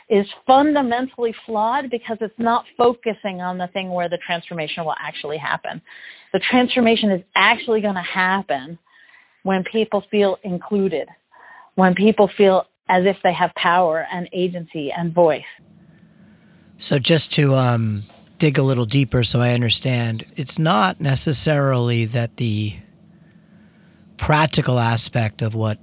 is 0.09 0.25
fundamentally 0.45 1.33
flawed 1.45 1.89
because 1.89 2.17
it's 2.19 2.37
not 2.37 2.65
focusing 2.77 3.39
on 3.39 3.57
the 3.57 3.67
thing 3.71 3.89
where 3.89 4.09
the 4.09 4.17
transformation 4.27 4.83
will 4.83 4.95
actually 5.01 5.37
happen. 5.37 5.81
The 6.33 6.41
transformation 6.51 7.11
is 7.11 7.21
actually 7.37 7.79
going 7.79 7.95
to 7.95 8.01
happen 8.01 8.77
when 9.43 9.63
people 9.71 10.03
feel 10.11 10.35
included, 10.43 11.07
when 11.75 11.95
people 11.95 12.29
feel 12.37 12.63
as 12.89 13.03
if 13.05 13.15
they 13.23 13.33
have 13.33 13.51
power 13.55 14.05
and 14.11 14.27
agency 14.33 14.91
and 14.95 15.13
voice. 15.13 15.41
So, 16.79 16.99
just 16.99 17.31
to 17.33 17.55
um, 17.55 18.03
dig 18.37 18.57
a 18.57 18.63
little 18.63 18.85
deeper 18.85 19.23
so 19.23 19.41
I 19.41 19.51
understand, 19.51 20.25
it's 20.35 20.59
not 20.59 21.01
necessarily 21.01 22.05
that 22.05 22.37
the 22.37 22.75
practical 24.17 24.79
aspect 24.79 25.41
of 25.41 25.55
what 25.55 25.79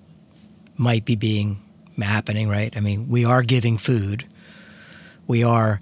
might 0.76 1.04
be 1.04 1.16
being 1.16 1.60
happening, 2.00 2.48
right? 2.48 2.76
I 2.76 2.80
mean, 2.80 3.08
we 3.08 3.24
are 3.24 3.42
giving 3.42 3.78
food, 3.78 4.26
we 5.26 5.42
are 5.42 5.80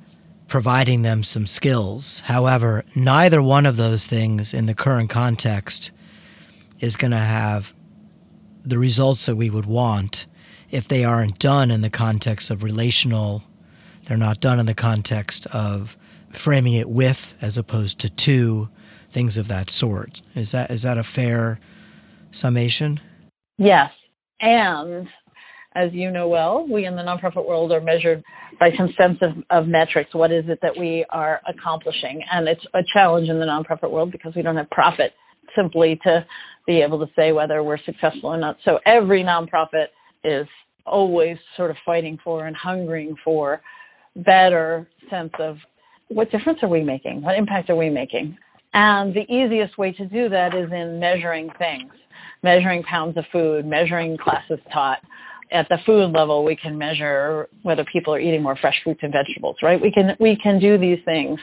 providing 0.48 1.02
them 1.02 1.24
some 1.24 1.46
skills. 1.46 2.20
However, 2.20 2.84
neither 2.94 3.42
one 3.42 3.64
of 3.64 3.78
those 3.78 4.06
things 4.06 4.52
in 4.52 4.66
the 4.66 4.74
current 4.74 5.08
context 5.08 5.90
is 6.80 6.96
going 6.96 7.12
to 7.12 7.16
have 7.16 7.72
the 8.64 8.78
results 8.78 9.26
that 9.26 9.36
we 9.36 9.48
would 9.48 9.66
want 9.66 10.26
if 10.70 10.88
they 10.88 11.04
aren't 11.04 11.38
done 11.38 11.70
in 11.70 11.80
the 11.80 11.90
context 11.90 12.50
of 12.50 12.62
relational, 12.62 13.42
they're 14.04 14.16
not 14.16 14.40
done 14.40 14.60
in 14.60 14.66
the 14.66 14.74
context 14.74 15.46
of 15.46 15.96
framing 16.32 16.74
it 16.74 16.88
with 16.88 17.34
as 17.40 17.58
opposed 17.58 17.98
to 18.00 18.08
to 18.08 18.68
things 19.10 19.36
of 19.36 19.48
that 19.48 19.70
sort. 19.70 20.20
Is 20.34 20.52
that 20.52 20.70
is 20.70 20.82
that 20.82 20.98
a 20.98 21.02
fair 21.02 21.58
summation? 22.30 23.00
Yes. 23.58 23.90
And 24.40 25.06
as 25.74 25.92
you 25.92 26.10
know 26.10 26.28
well, 26.28 26.66
we 26.68 26.84
in 26.84 26.96
the 26.96 27.02
nonprofit 27.02 27.46
world 27.46 27.72
are 27.72 27.80
measured 27.80 28.22
by 28.58 28.70
some 28.76 28.88
sense 28.98 29.18
of, 29.22 29.42
of 29.50 29.68
metrics. 29.68 30.14
What 30.14 30.32
is 30.32 30.44
it 30.48 30.58
that 30.62 30.76
we 30.78 31.06
are 31.10 31.40
accomplishing? 31.48 32.22
And 32.30 32.48
it's 32.48 32.64
a 32.74 32.80
challenge 32.92 33.28
in 33.28 33.38
the 33.38 33.46
nonprofit 33.46 33.90
world 33.90 34.12
because 34.12 34.34
we 34.34 34.42
don't 34.42 34.56
have 34.56 34.70
profit 34.70 35.12
simply 35.56 35.98
to 36.04 36.24
be 36.66 36.82
able 36.86 36.98
to 37.04 37.12
say 37.16 37.32
whether 37.32 37.62
we're 37.62 37.78
successful 37.78 38.30
or 38.30 38.36
not. 38.36 38.56
So 38.64 38.78
every 38.86 39.22
nonprofit 39.22 39.86
is 40.24 40.46
always 40.84 41.36
sort 41.56 41.70
of 41.70 41.76
fighting 41.84 42.18
for 42.22 42.46
and 42.46 42.56
hungering 42.56 43.16
for 43.24 43.60
better 44.16 44.88
sense 45.08 45.32
of 45.38 45.56
what 46.14 46.30
difference 46.30 46.58
are 46.62 46.68
we 46.68 46.82
making? 46.82 47.22
What 47.22 47.36
impact 47.36 47.70
are 47.70 47.76
we 47.76 47.90
making? 47.90 48.36
And 48.74 49.14
the 49.14 49.22
easiest 49.22 49.76
way 49.76 49.92
to 49.92 50.06
do 50.06 50.28
that 50.28 50.54
is 50.54 50.70
in 50.72 50.98
measuring 50.98 51.50
things, 51.58 51.92
measuring 52.42 52.82
pounds 52.84 53.16
of 53.16 53.24
food, 53.30 53.66
measuring 53.66 54.16
classes 54.16 54.58
taught. 54.72 54.98
At 55.52 55.66
the 55.68 55.76
food 55.84 56.12
level, 56.12 56.44
we 56.44 56.56
can 56.56 56.78
measure 56.78 57.48
whether 57.62 57.84
people 57.92 58.14
are 58.14 58.20
eating 58.20 58.42
more 58.42 58.56
fresh 58.58 58.76
fruits 58.82 59.00
and 59.02 59.12
vegetables, 59.12 59.56
right? 59.62 59.78
We 59.80 59.92
can 59.92 60.16
we 60.18 60.38
can 60.42 60.58
do 60.58 60.78
these 60.78 60.98
things. 61.04 61.38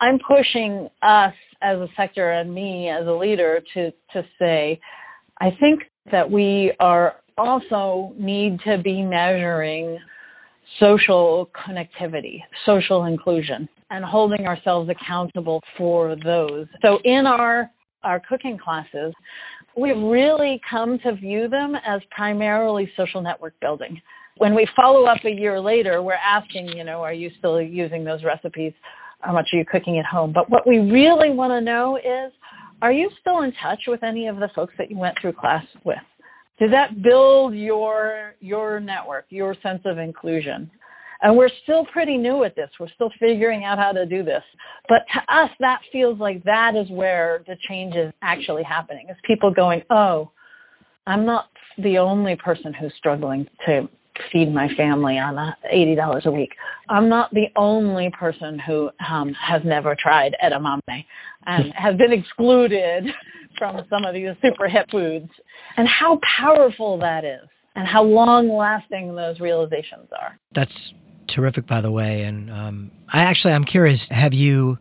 I'm 0.00 0.18
pushing 0.18 0.88
us 1.02 1.32
as 1.62 1.78
a 1.78 1.88
sector 1.96 2.30
and 2.30 2.54
me 2.54 2.90
as 2.90 3.06
a 3.06 3.12
leader 3.12 3.60
to 3.72 3.90
to 4.12 4.22
say, 4.38 4.78
I 5.40 5.48
think 5.58 5.84
that 6.12 6.30
we 6.30 6.74
are 6.78 7.14
also 7.38 8.12
need 8.18 8.58
to 8.66 8.82
be 8.82 9.02
measuring 9.02 9.98
social 10.78 11.50
connectivity, 11.56 12.40
social 12.66 13.04
inclusion, 13.04 13.68
and 13.90 14.04
holding 14.04 14.46
ourselves 14.46 14.90
accountable 14.90 15.60
for 15.76 16.16
those. 16.24 16.66
So 16.82 16.98
in 17.04 17.24
our 17.26 17.70
our 18.04 18.22
cooking 18.28 18.58
classes, 18.62 19.12
we've 19.76 19.96
really 19.96 20.60
come 20.70 20.98
to 21.04 21.14
view 21.16 21.48
them 21.48 21.74
as 21.74 22.00
primarily 22.14 22.90
social 22.96 23.20
network 23.20 23.54
building. 23.60 24.00
When 24.36 24.54
we 24.54 24.68
follow 24.76 25.06
up 25.06 25.18
a 25.24 25.30
year 25.30 25.60
later, 25.60 26.00
we're 26.00 26.14
asking, 26.14 26.68
you 26.68 26.84
know, 26.84 27.02
are 27.02 27.12
you 27.12 27.28
still 27.38 27.60
using 27.60 28.04
those 28.04 28.22
recipes? 28.22 28.72
How 29.20 29.32
much 29.32 29.46
are 29.52 29.58
you 29.58 29.64
cooking 29.64 29.98
at 29.98 30.04
home? 30.04 30.32
But 30.32 30.48
what 30.48 30.66
we 30.66 30.78
really 30.78 31.30
want 31.30 31.50
to 31.50 31.60
know 31.60 31.96
is, 31.96 32.32
are 32.80 32.92
you 32.92 33.10
still 33.20 33.42
in 33.42 33.52
touch 33.60 33.80
with 33.88 34.04
any 34.04 34.28
of 34.28 34.36
the 34.36 34.48
folks 34.54 34.74
that 34.78 34.90
you 34.90 34.96
went 34.96 35.16
through 35.20 35.32
class 35.32 35.64
with? 35.84 35.98
Did 36.60 36.72
that 36.72 37.02
build 37.02 37.54
your 37.54 38.34
your 38.40 38.78
network, 38.78 39.26
your 39.30 39.56
sense 39.62 39.82
of 39.84 39.98
inclusion? 39.98 40.70
And 41.20 41.36
we're 41.36 41.50
still 41.64 41.84
pretty 41.92 42.16
new 42.16 42.44
at 42.44 42.54
this. 42.54 42.70
We're 42.78 42.90
still 42.94 43.10
figuring 43.18 43.64
out 43.64 43.78
how 43.78 43.92
to 43.92 44.06
do 44.06 44.22
this. 44.22 44.42
But 44.88 45.00
to 45.14 45.34
us, 45.34 45.50
that 45.60 45.80
feels 45.90 46.18
like 46.20 46.44
that 46.44 46.72
is 46.76 46.88
where 46.90 47.42
the 47.46 47.56
change 47.68 47.94
is 47.94 48.12
actually 48.22 48.62
happening. 48.62 49.06
Is 49.10 49.16
people 49.26 49.52
going, 49.52 49.82
oh, 49.90 50.30
I'm 51.06 51.26
not 51.26 51.46
the 51.76 51.98
only 51.98 52.36
person 52.36 52.72
who's 52.72 52.92
struggling 52.98 53.46
to 53.66 53.88
feed 54.32 54.52
my 54.52 54.68
family 54.76 55.14
on 55.14 55.34
$80 55.72 56.26
a 56.26 56.30
week. 56.30 56.50
I'm 56.88 57.08
not 57.08 57.30
the 57.32 57.46
only 57.56 58.10
person 58.18 58.58
who 58.64 58.90
um, 59.10 59.32
has 59.48 59.62
never 59.64 59.96
tried 60.00 60.32
edamame 60.44 61.04
and 61.46 61.72
has 61.76 61.96
been 61.96 62.12
excluded 62.12 63.04
from 63.58 63.76
some 63.90 64.04
of 64.04 64.14
these 64.14 64.28
super 64.42 64.68
hip 64.68 64.86
foods 64.90 65.30
and 65.76 65.88
how 65.88 66.18
powerful 66.40 66.98
that 66.98 67.24
is 67.24 67.48
and 67.74 67.86
how 67.86 68.02
long 68.02 68.48
lasting 68.48 69.14
those 69.14 69.40
realizations 69.40 70.08
are. 70.20 70.38
That's 70.52 70.94
terrific, 71.28 71.66
by 71.66 71.80
the 71.80 71.90
way. 71.90 72.22
And 72.22 72.50
um, 72.50 72.90
I 73.08 73.20
actually, 73.20 73.54
I'm 73.54 73.64
curious, 73.64 74.08
have 74.08 74.34
you 74.34 74.78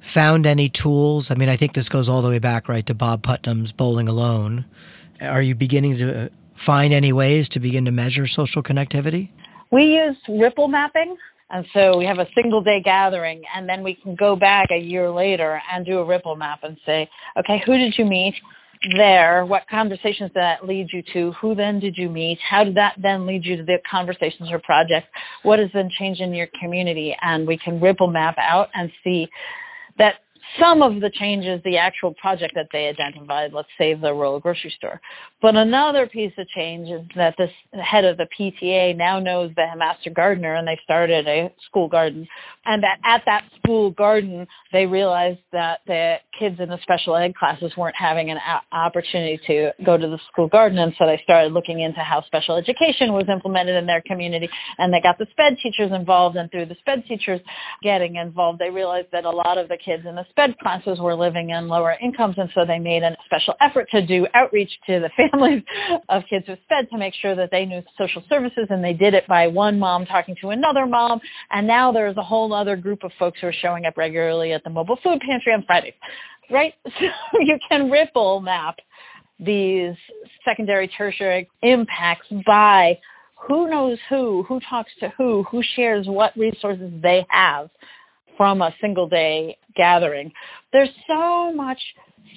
found 0.00 0.46
any 0.46 0.68
tools? 0.68 1.30
I 1.30 1.34
mean, 1.34 1.48
I 1.48 1.56
think 1.56 1.74
this 1.74 1.88
goes 1.88 2.08
all 2.08 2.22
the 2.22 2.28
way 2.28 2.38
back, 2.38 2.68
right, 2.68 2.86
to 2.86 2.94
Bob 2.94 3.22
Putnam's 3.22 3.72
Bowling 3.72 4.08
Alone. 4.08 4.64
Are 5.20 5.42
you 5.42 5.54
beginning 5.54 5.96
to 5.98 6.30
find 6.54 6.92
any 6.92 7.12
ways 7.12 7.48
to 7.50 7.60
begin 7.60 7.84
to 7.84 7.90
measure 7.90 8.26
social 8.26 8.62
connectivity? 8.62 9.30
We 9.70 9.82
use 9.82 10.16
ripple 10.28 10.68
mapping. 10.68 11.16
And 11.48 11.64
so 11.72 11.96
we 11.96 12.04
have 12.06 12.18
a 12.18 12.26
single 12.34 12.60
day 12.60 12.80
gathering, 12.84 13.42
and 13.54 13.68
then 13.68 13.84
we 13.84 13.94
can 13.94 14.16
go 14.16 14.34
back 14.34 14.70
a 14.72 14.78
year 14.78 15.12
later 15.12 15.60
and 15.72 15.86
do 15.86 15.98
a 15.98 16.04
ripple 16.04 16.34
map 16.34 16.60
and 16.64 16.76
say, 16.84 17.08
okay, 17.38 17.62
who 17.64 17.78
did 17.78 17.94
you 17.96 18.04
meet? 18.04 18.34
There, 18.96 19.44
what 19.44 19.62
conversations 19.70 20.30
did 20.32 20.42
that 20.42 20.66
lead 20.66 20.88
you 20.92 21.02
to? 21.12 21.32
Who 21.40 21.54
then 21.54 21.80
did 21.80 21.96
you 21.96 22.08
meet? 22.08 22.38
How 22.48 22.64
did 22.64 22.76
that 22.76 22.94
then 23.00 23.26
lead 23.26 23.44
you 23.44 23.56
to 23.56 23.64
the 23.64 23.78
conversations 23.90 24.50
or 24.50 24.58
projects? 24.58 25.08
What 25.42 25.58
has 25.58 25.70
been 25.70 25.90
changed 25.98 26.20
in 26.20 26.34
your 26.34 26.48
community? 26.60 27.14
And 27.20 27.46
we 27.46 27.58
can 27.62 27.80
ripple 27.80 28.08
map 28.08 28.36
out 28.38 28.68
and 28.74 28.90
see 29.02 29.26
that 29.98 30.14
some 30.60 30.82
of 30.82 31.00
the 31.00 31.10
changes, 31.10 31.60
the 31.64 31.78
actual 31.78 32.14
project 32.14 32.52
that 32.54 32.68
they 32.72 32.86
identified, 32.86 33.52
let's 33.52 33.68
say 33.78 33.94
the 33.94 34.12
rural 34.12 34.40
grocery 34.40 34.72
store. 34.76 35.00
But 35.42 35.54
another 35.56 36.06
piece 36.06 36.32
of 36.38 36.46
change 36.48 36.88
is 36.88 37.06
that 37.16 37.34
this 37.38 37.50
head 37.72 38.04
of 38.04 38.16
the 38.16 38.26
PTA 38.38 38.96
now 38.96 39.20
knows 39.20 39.50
the 39.54 39.66
master 39.76 40.10
gardener 40.10 40.54
and 40.54 40.66
they 40.66 40.78
started 40.84 41.26
a 41.26 41.52
school 41.68 41.88
garden. 41.88 42.26
And 42.64 42.82
that 42.82 42.98
at 43.04 43.22
that 43.26 43.42
school 43.58 43.90
garden, 43.90 44.46
they 44.72 44.86
realized 44.86 45.40
that 45.52 45.80
the 45.86 46.16
kids 46.38 46.56
in 46.58 46.68
the 46.68 46.78
special 46.82 47.16
ed 47.16 47.34
classes 47.34 47.72
weren't 47.76 47.96
having 47.98 48.30
an 48.30 48.38
opportunity 48.72 49.40
to 49.46 49.70
go 49.84 49.96
to 49.96 50.06
the 50.06 50.18
school 50.32 50.48
garden. 50.48 50.78
And 50.78 50.92
so 50.98 51.06
they 51.06 51.20
started 51.22 51.52
looking 51.52 51.80
into 51.80 52.00
how 52.00 52.22
special 52.26 52.56
education 52.56 53.12
was 53.12 53.26
implemented 53.32 53.76
in 53.76 53.86
their 53.86 54.02
community. 54.06 54.48
And 54.78 54.92
they 54.92 55.00
got 55.02 55.18
the 55.18 55.26
SPED 55.30 55.58
teachers 55.62 55.92
involved. 55.92 56.36
And 56.36 56.50
through 56.50 56.66
the 56.66 56.76
SPED 56.80 57.04
teachers 57.08 57.40
getting 57.82 58.16
involved, 58.16 58.58
they 58.58 58.70
realized 58.70 59.08
that 59.12 59.24
a 59.24 59.30
lot 59.30 59.58
of 59.58 59.68
the 59.68 59.78
kids 59.78 60.04
in 60.08 60.14
the 60.14 60.24
SPED 60.30 60.45
classes 60.60 60.98
were 61.00 61.14
living 61.14 61.50
in 61.50 61.68
lower 61.68 61.94
incomes. 62.02 62.36
And 62.38 62.48
so 62.54 62.64
they 62.66 62.78
made 62.78 63.02
a 63.02 63.16
special 63.26 63.54
effort 63.60 63.88
to 63.92 64.06
do 64.06 64.26
outreach 64.34 64.70
to 64.86 65.00
the 65.00 65.10
families 65.16 65.62
of 66.08 66.22
kids 66.28 66.46
with 66.48 66.58
SPED 66.64 66.90
to 66.92 66.98
make 66.98 67.14
sure 67.20 67.34
that 67.34 67.50
they 67.50 67.64
knew 67.64 67.80
social 67.98 68.22
services. 68.28 68.66
And 68.70 68.82
they 68.82 68.92
did 68.92 69.14
it 69.14 69.24
by 69.28 69.46
one 69.48 69.78
mom 69.78 70.06
talking 70.06 70.36
to 70.42 70.50
another 70.50 70.86
mom. 70.86 71.20
And 71.50 71.66
now 71.66 71.92
there's 71.92 72.16
a 72.16 72.22
whole 72.22 72.54
other 72.54 72.76
group 72.76 73.04
of 73.04 73.12
folks 73.18 73.38
who 73.40 73.48
are 73.48 73.54
showing 73.62 73.86
up 73.86 73.96
regularly 73.96 74.52
at 74.52 74.62
the 74.64 74.70
mobile 74.70 74.98
food 75.02 75.20
pantry 75.20 75.52
on 75.52 75.64
Fridays 75.66 75.94
right? 76.50 76.72
So 76.84 77.40
you 77.40 77.58
can 77.68 77.90
ripple 77.90 78.40
map 78.40 78.76
these 79.38 79.94
secondary, 80.44 80.88
tertiary 80.96 81.48
impacts 81.62 82.26
by 82.46 82.94
who 83.46 83.68
knows 83.70 83.98
who, 84.08 84.44
who 84.48 84.60
talks 84.68 84.90
to 85.00 85.12
who, 85.16 85.44
who 85.50 85.60
shares 85.76 86.06
what 86.08 86.32
resources 86.36 86.90
they 87.02 87.20
have 87.28 87.68
from 88.36 88.62
a 88.62 88.70
single 88.80 89.08
day 89.08 89.56
gathering. 89.76 90.32
There's 90.72 90.90
so 91.06 91.52
much 91.52 91.78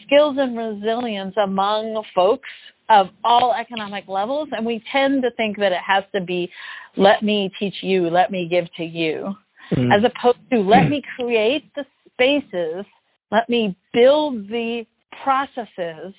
skills 0.05 0.35
and 0.37 0.57
resilience 0.57 1.35
among 1.43 2.03
folks 2.13 2.49
of 2.89 3.07
all 3.23 3.53
economic 3.59 4.05
levels, 4.07 4.49
and 4.51 4.65
we 4.65 4.83
tend 4.91 5.21
to 5.21 5.29
think 5.37 5.57
that 5.57 5.71
it 5.71 5.81
has 5.85 6.03
to 6.15 6.23
be 6.23 6.49
let 6.97 7.21
me 7.23 7.51
teach 7.59 7.75
you, 7.81 8.09
let 8.09 8.31
me 8.31 8.47
give 8.49 8.65
to 8.77 8.83
you, 8.83 9.35
mm-hmm. 9.71 9.91
as 9.91 10.01
opposed 10.03 10.39
to 10.51 10.57
let 10.59 10.89
me 10.89 11.01
create 11.15 11.71
the 11.75 11.85
spaces 12.13 12.85
let 13.31 13.49
me 13.49 13.77
build 13.93 14.47
the 14.47 14.85
processes 15.23 16.13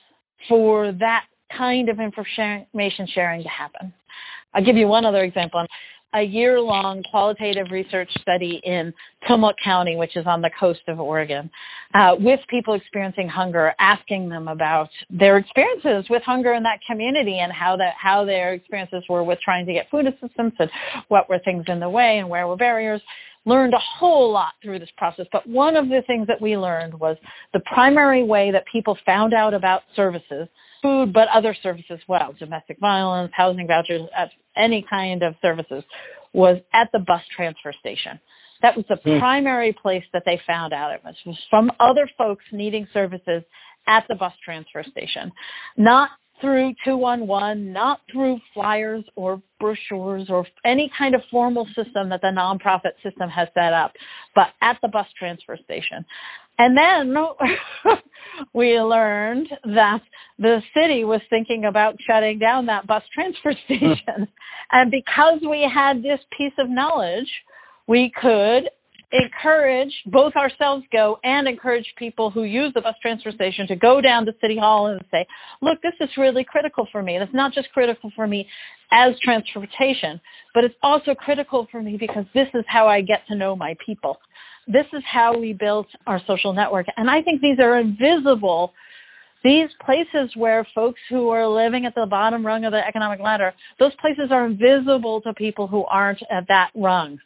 for 0.49 0.93
that 0.93 1.25
kind 1.57 1.89
of 1.89 1.99
information 1.99 3.07
sharing 3.15 3.43
to 3.43 3.49
happen. 3.49 3.93
I'll 4.55 4.65
give 4.65 4.77
you 4.77 4.87
one 4.87 5.05
other 5.05 5.23
example. 5.23 5.65
A 6.15 6.23
year 6.23 6.61
long 6.61 7.03
qualitative 7.11 7.67
research 7.71 8.11
study 8.21 8.61
in 8.65 8.93
Tillamook 9.27 9.57
County, 9.65 9.97
which 9.97 10.17
is 10.17 10.27
on 10.27 10.41
the 10.41 10.51
coast 10.59 10.81
of 10.89 10.99
Oregon, 10.99 11.51
uh, 11.95 12.13
with 12.19 12.41
people 12.49 12.75
experiencing 12.75 13.29
hunger, 13.29 13.73
asking 13.79 14.29
them 14.29 14.49
about 14.49 14.89
their 15.09 15.39
experiences 15.39 16.09
with 16.11 16.23
hunger 16.25 16.53
in 16.55 16.63
that 16.65 16.81
community 16.89 17.39
and 17.41 17.53
how 17.53 17.77
that 17.77 17.93
how 18.01 18.25
their 18.25 18.55
experiences 18.55 19.05
were 19.09 19.23
with 19.23 19.39
trying 19.45 19.67
to 19.67 19.73
get 19.73 19.91
food 19.91 20.07
assistance 20.07 20.55
and 20.59 20.71
what 21.09 21.29
were 21.29 21.39
things 21.45 21.65
in 21.69 21.81
the 21.81 21.89
way 21.89 22.19
and 22.19 22.29
where 22.29 22.47
were 22.47 22.57
barriers. 22.57 23.03
Learned 23.47 23.73
a 23.73 23.81
whole 23.99 24.33
lot 24.33 24.53
through 24.63 24.81
this 24.81 24.91
process, 24.99 25.25
but 25.33 25.47
one 25.49 25.75
of 25.75 25.89
the 25.89 26.03
things 26.07 26.27
that 26.27 26.43
we 26.43 26.59
learned 26.59 26.93
was 27.01 27.17
the 27.55 27.61
primary 27.61 28.23
way 28.23 28.51
that 28.53 28.65
people 28.71 28.99
found 29.07 29.33
out 29.33 29.55
about 29.55 29.81
services 29.97 30.47
food, 30.83 31.13
but 31.13 31.25
other 31.35 31.57
services 31.63 31.87
as 31.91 31.99
well, 32.09 32.35
domestic 32.39 32.79
violence, 32.81 33.33
housing 33.37 33.67
vouchers, 33.67 34.03
any 34.57 34.85
kind 34.89 35.23
of 35.23 35.35
services, 35.43 35.85
was 36.33 36.59
at 36.73 36.89
the 36.93 36.99
bus 36.99 37.23
transfer 37.37 37.73
station. 37.79 38.21
That 38.63 38.77
was 38.77 38.85
the 38.89 38.97
mm. 38.97 39.19
primary 39.19 39.75
place 39.81 40.05
that 40.13 40.23
they 40.27 40.41
found 40.47 40.73
out 40.73 40.93
it 40.93 41.01
was, 41.05 41.15
was 41.25 41.39
from 41.49 41.71
other 41.81 42.09
folks 42.19 42.45
needing 42.53 42.87
services 42.93 43.43
at 43.89 44.05
the 44.09 44.15
bus 44.15 44.33
transfer 44.45 44.85
station, 44.85 45.33
not 45.77 46.11
through 46.41 46.73
211, 46.85 47.73
not 47.73 48.01
through 48.11 48.39
flyers 48.55 49.05
or 49.15 49.43
brochures 49.59 50.29
or 50.31 50.47
any 50.65 50.91
kind 50.99 51.15
of 51.15 51.21
formal 51.31 51.67
system 51.77 52.09
that 52.09 52.21
the 52.23 52.33
nonprofit 52.35 52.95
system 53.03 53.29
has 53.29 53.49
set 53.55 53.73
up, 53.73 53.93
but 54.35 54.47
at 54.63 54.77
the 54.83 54.89
bus 54.89 55.07
transfer 55.19 55.59
station. 55.65 56.05
And 56.61 56.77
then 56.77 57.17
we 58.55 58.79
learned 58.79 59.49
that 59.65 60.01
the 60.39 60.61
city 60.75 61.05
was 61.05 61.23
thinking 61.31 61.65
about 61.65 61.95
shutting 62.07 62.39
down 62.39 62.67
that 62.67 62.87
bus 62.87 63.03
transfer 63.15 63.55
station. 63.65 64.29
and 64.71 64.91
because 64.91 65.41
we 65.41 65.67
had 65.75 66.03
this 66.03 66.21
piece 66.37 66.53
of 66.59 66.69
knowledge, 66.69 67.31
we 67.89 68.13
could 68.15 68.69
encourage 69.11 69.93
both 70.05 70.35
ourselves 70.37 70.85
go 70.93 71.19
and 71.25 71.49
encourage 71.49 71.87
people 71.99 72.31
who 72.31 72.45
use 72.45 72.73
the 72.75 72.83
bus 72.83 72.95
transfer 73.01 73.33
station 73.33 73.67
to 73.67 73.75
go 73.75 74.03
down 74.03 74.27
to 74.27 74.33
city 74.43 74.57
hall 74.57 74.87
and 74.87 75.01
say 75.11 75.27
look 75.63 75.81
this 75.83 75.95
is 75.99 76.11
really 76.19 76.45
critical 76.45 76.87
for 76.93 77.03
me. 77.03 77.15
And 77.15 77.25
it's 77.25 77.35
not 77.35 77.55
just 77.55 77.73
critical 77.73 78.13
for 78.15 78.27
me 78.27 78.47
as 78.93 79.15
transportation 79.25 80.21
but 80.55 80.65
it's 80.65 80.75
also 80.83 81.15
critical 81.15 81.67
for 81.73 81.83
me 81.83 81.97
because 81.99 82.25
this 82.35 82.49
is 82.55 82.65
how 82.69 82.87
i 82.87 83.01
get 83.01 83.21
to 83.29 83.35
know 83.35 83.57
my 83.57 83.75
people 83.85 84.19
this 84.73 84.87
is 84.93 85.03
how 85.11 85.39
we 85.39 85.53
built 85.53 85.87
our 86.07 86.21
social 86.27 86.53
network. 86.53 86.87
And 86.97 87.11
I 87.11 87.23
think 87.23 87.41
these 87.41 87.59
are 87.59 87.79
invisible. 87.79 88.73
These 89.43 89.69
places 89.85 90.31
where 90.37 90.67
folks 90.75 91.01
who 91.09 91.31
are 91.31 91.49
living 91.49 91.87
at 91.87 91.95
the 91.95 92.07
bottom 92.09 92.45
rung 92.45 92.65
of 92.65 92.73
the 92.73 92.81
economic 92.87 93.21
ladder, 93.21 93.53
those 93.79 93.93
places 94.01 94.31
are 94.31 94.47
invisible 94.47 95.23
to 95.23 95.33
people 95.35 95.67
who 95.67 95.85
aren't 95.85 96.21
at 96.31 96.47
that 96.49 96.71
rung. 96.75 97.19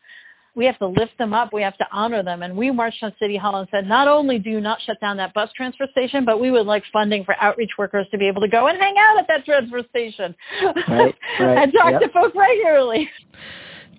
We 0.56 0.66
have 0.66 0.78
to 0.78 0.86
lift 0.86 1.18
them 1.18 1.34
up. 1.34 1.52
We 1.52 1.62
have 1.62 1.76
to 1.78 1.84
honor 1.90 2.22
them. 2.22 2.42
And 2.42 2.56
we 2.56 2.70
marched 2.70 3.02
on 3.02 3.12
City 3.18 3.36
Hall 3.36 3.58
and 3.58 3.68
said, 3.72 3.88
not 3.88 4.06
only 4.06 4.38
do 4.38 4.50
you 4.50 4.60
not 4.60 4.78
shut 4.86 5.00
down 5.00 5.16
that 5.16 5.34
bus 5.34 5.48
transfer 5.56 5.86
station, 5.90 6.24
but 6.24 6.38
we 6.38 6.52
would 6.52 6.66
like 6.66 6.84
funding 6.92 7.24
for 7.24 7.34
outreach 7.40 7.72
workers 7.76 8.06
to 8.12 8.18
be 8.18 8.28
able 8.28 8.40
to 8.40 8.48
go 8.48 8.68
and 8.68 8.78
hang 8.78 8.94
out 8.96 9.18
at 9.18 9.26
that 9.26 9.44
transfer 9.44 9.82
station 9.90 10.34
right, 10.88 11.14
right, 11.40 11.58
and 11.64 11.72
talk 11.72 11.92
yep. 11.92 12.02
to 12.02 12.08
folks 12.10 12.36
regularly. 12.36 13.08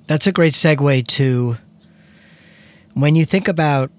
That's 0.07 0.27
a 0.27 0.31
great 0.31 0.53
segue 0.53 1.07
to 1.07 1.57
when 2.95 3.15
you 3.15 3.25
think 3.25 3.47
about, 3.47 3.91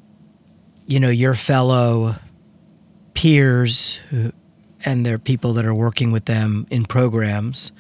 you 0.87 0.99
know, 0.99 1.11
your 1.11 1.35
fellow 1.35 2.17
peers 3.15 4.01
and 4.85 5.07
their 5.07 5.19
people 5.19 5.53
that 5.55 5.67
are 5.67 5.75
working 5.75 6.13
with 6.13 6.25
them 6.25 6.67
in 6.71 6.85
programs, 6.87 7.73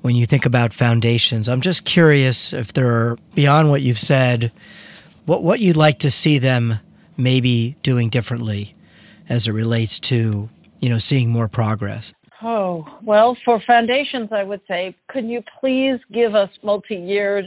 when 0.00 0.16
you 0.16 0.24
think 0.24 0.46
about 0.46 0.72
foundations, 0.72 1.48
I'm 1.48 1.60
just 1.60 1.84
curious 1.84 2.52
if 2.52 2.72
there 2.72 2.88
are, 2.88 3.18
beyond 3.34 3.70
what 3.70 3.82
you've 3.82 3.98
said, 3.98 4.52
what, 5.26 5.42
what 5.42 5.60
you'd 5.60 5.76
like 5.76 5.98
to 6.00 6.10
see 6.10 6.38
them 6.38 6.78
maybe 7.18 7.76
doing 7.82 8.08
differently 8.08 8.74
as 9.28 9.46
it 9.46 9.52
relates 9.52 9.98
to, 9.98 10.48
you 10.80 10.88
know, 10.88 10.98
seeing 10.98 11.28
more 11.28 11.48
progress. 11.48 12.14
Oh, 12.42 12.86
well, 13.02 13.36
for 13.44 13.60
foundations, 13.66 14.30
I 14.32 14.44
would 14.44 14.60
say, 14.68 14.96
could 15.08 15.26
you 15.26 15.42
please 15.60 15.98
give 16.12 16.34
us 16.34 16.48
multi 16.62 16.94
year 16.94 17.42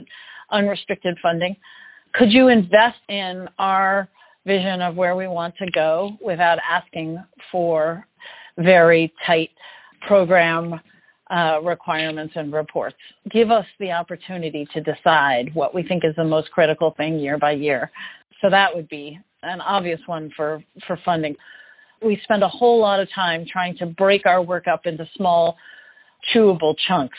unrestricted 0.52 1.18
funding? 1.22 1.56
Could 2.14 2.32
you 2.32 2.48
invest 2.48 3.00
in 3.08 3.48
our 3.58 4.10
vision 4.46 4.82
of 4.82 4.96
where 4.96 5.16
we 5.16 5.28
want 5.28 5.56
to 5.58 5.70
go 5.72 6.12
without 6.22 6.58
asking 6.70 7.18
for 7.52 8.06
very 8.58 9.14
tight 9.26 9.50
program 10.08 10.80
uh, 11.30 11.62
requirements 11.62 12.34
and 12.36 12.52
reports. 12.52 12.98
Give 13.32 13.52
us 13.52 13.66
the 13.80 13.92
opportunity 13.92 14.68
to 14.74 14.82
decide 14.82 15.54
what 15.54 15.76
we 15.76 15.84
think 15.84 16.04
is 16.04 16.16
the 16.16 16.24
most 16.24 16.50
critical 16.52 16.94
thing 16.98 17.20
year 17.20 17.38
by 17.38 17.52
year. 17.52 17.92
So 18.42 18.50
that 18.50 18.70
would 18.74 18.90
be 18.90 19.20
an 19.44 19.62
obvious 19.62 20.00
one 20.08 20.32
for, 20.36 20.64
for 20.88 20.98
funding. 21.06 21.36
We 22.04 22.20
spend 22.24 22.44
a 22.44 22.48
whole 22.48 22.82
lot 22.82 23.00
of 23.00 23.08
time 23.14 23.46
trying 23.52 23.78
to 23.78 23.86
break 23.86 24.26
our 24.26 24.42
work 24.42 24.66
up 24.68 24.82
into 24.86 25.06
small, 25.16 25.58
chewable 26.34 26.74
chunks. 26.88 27.18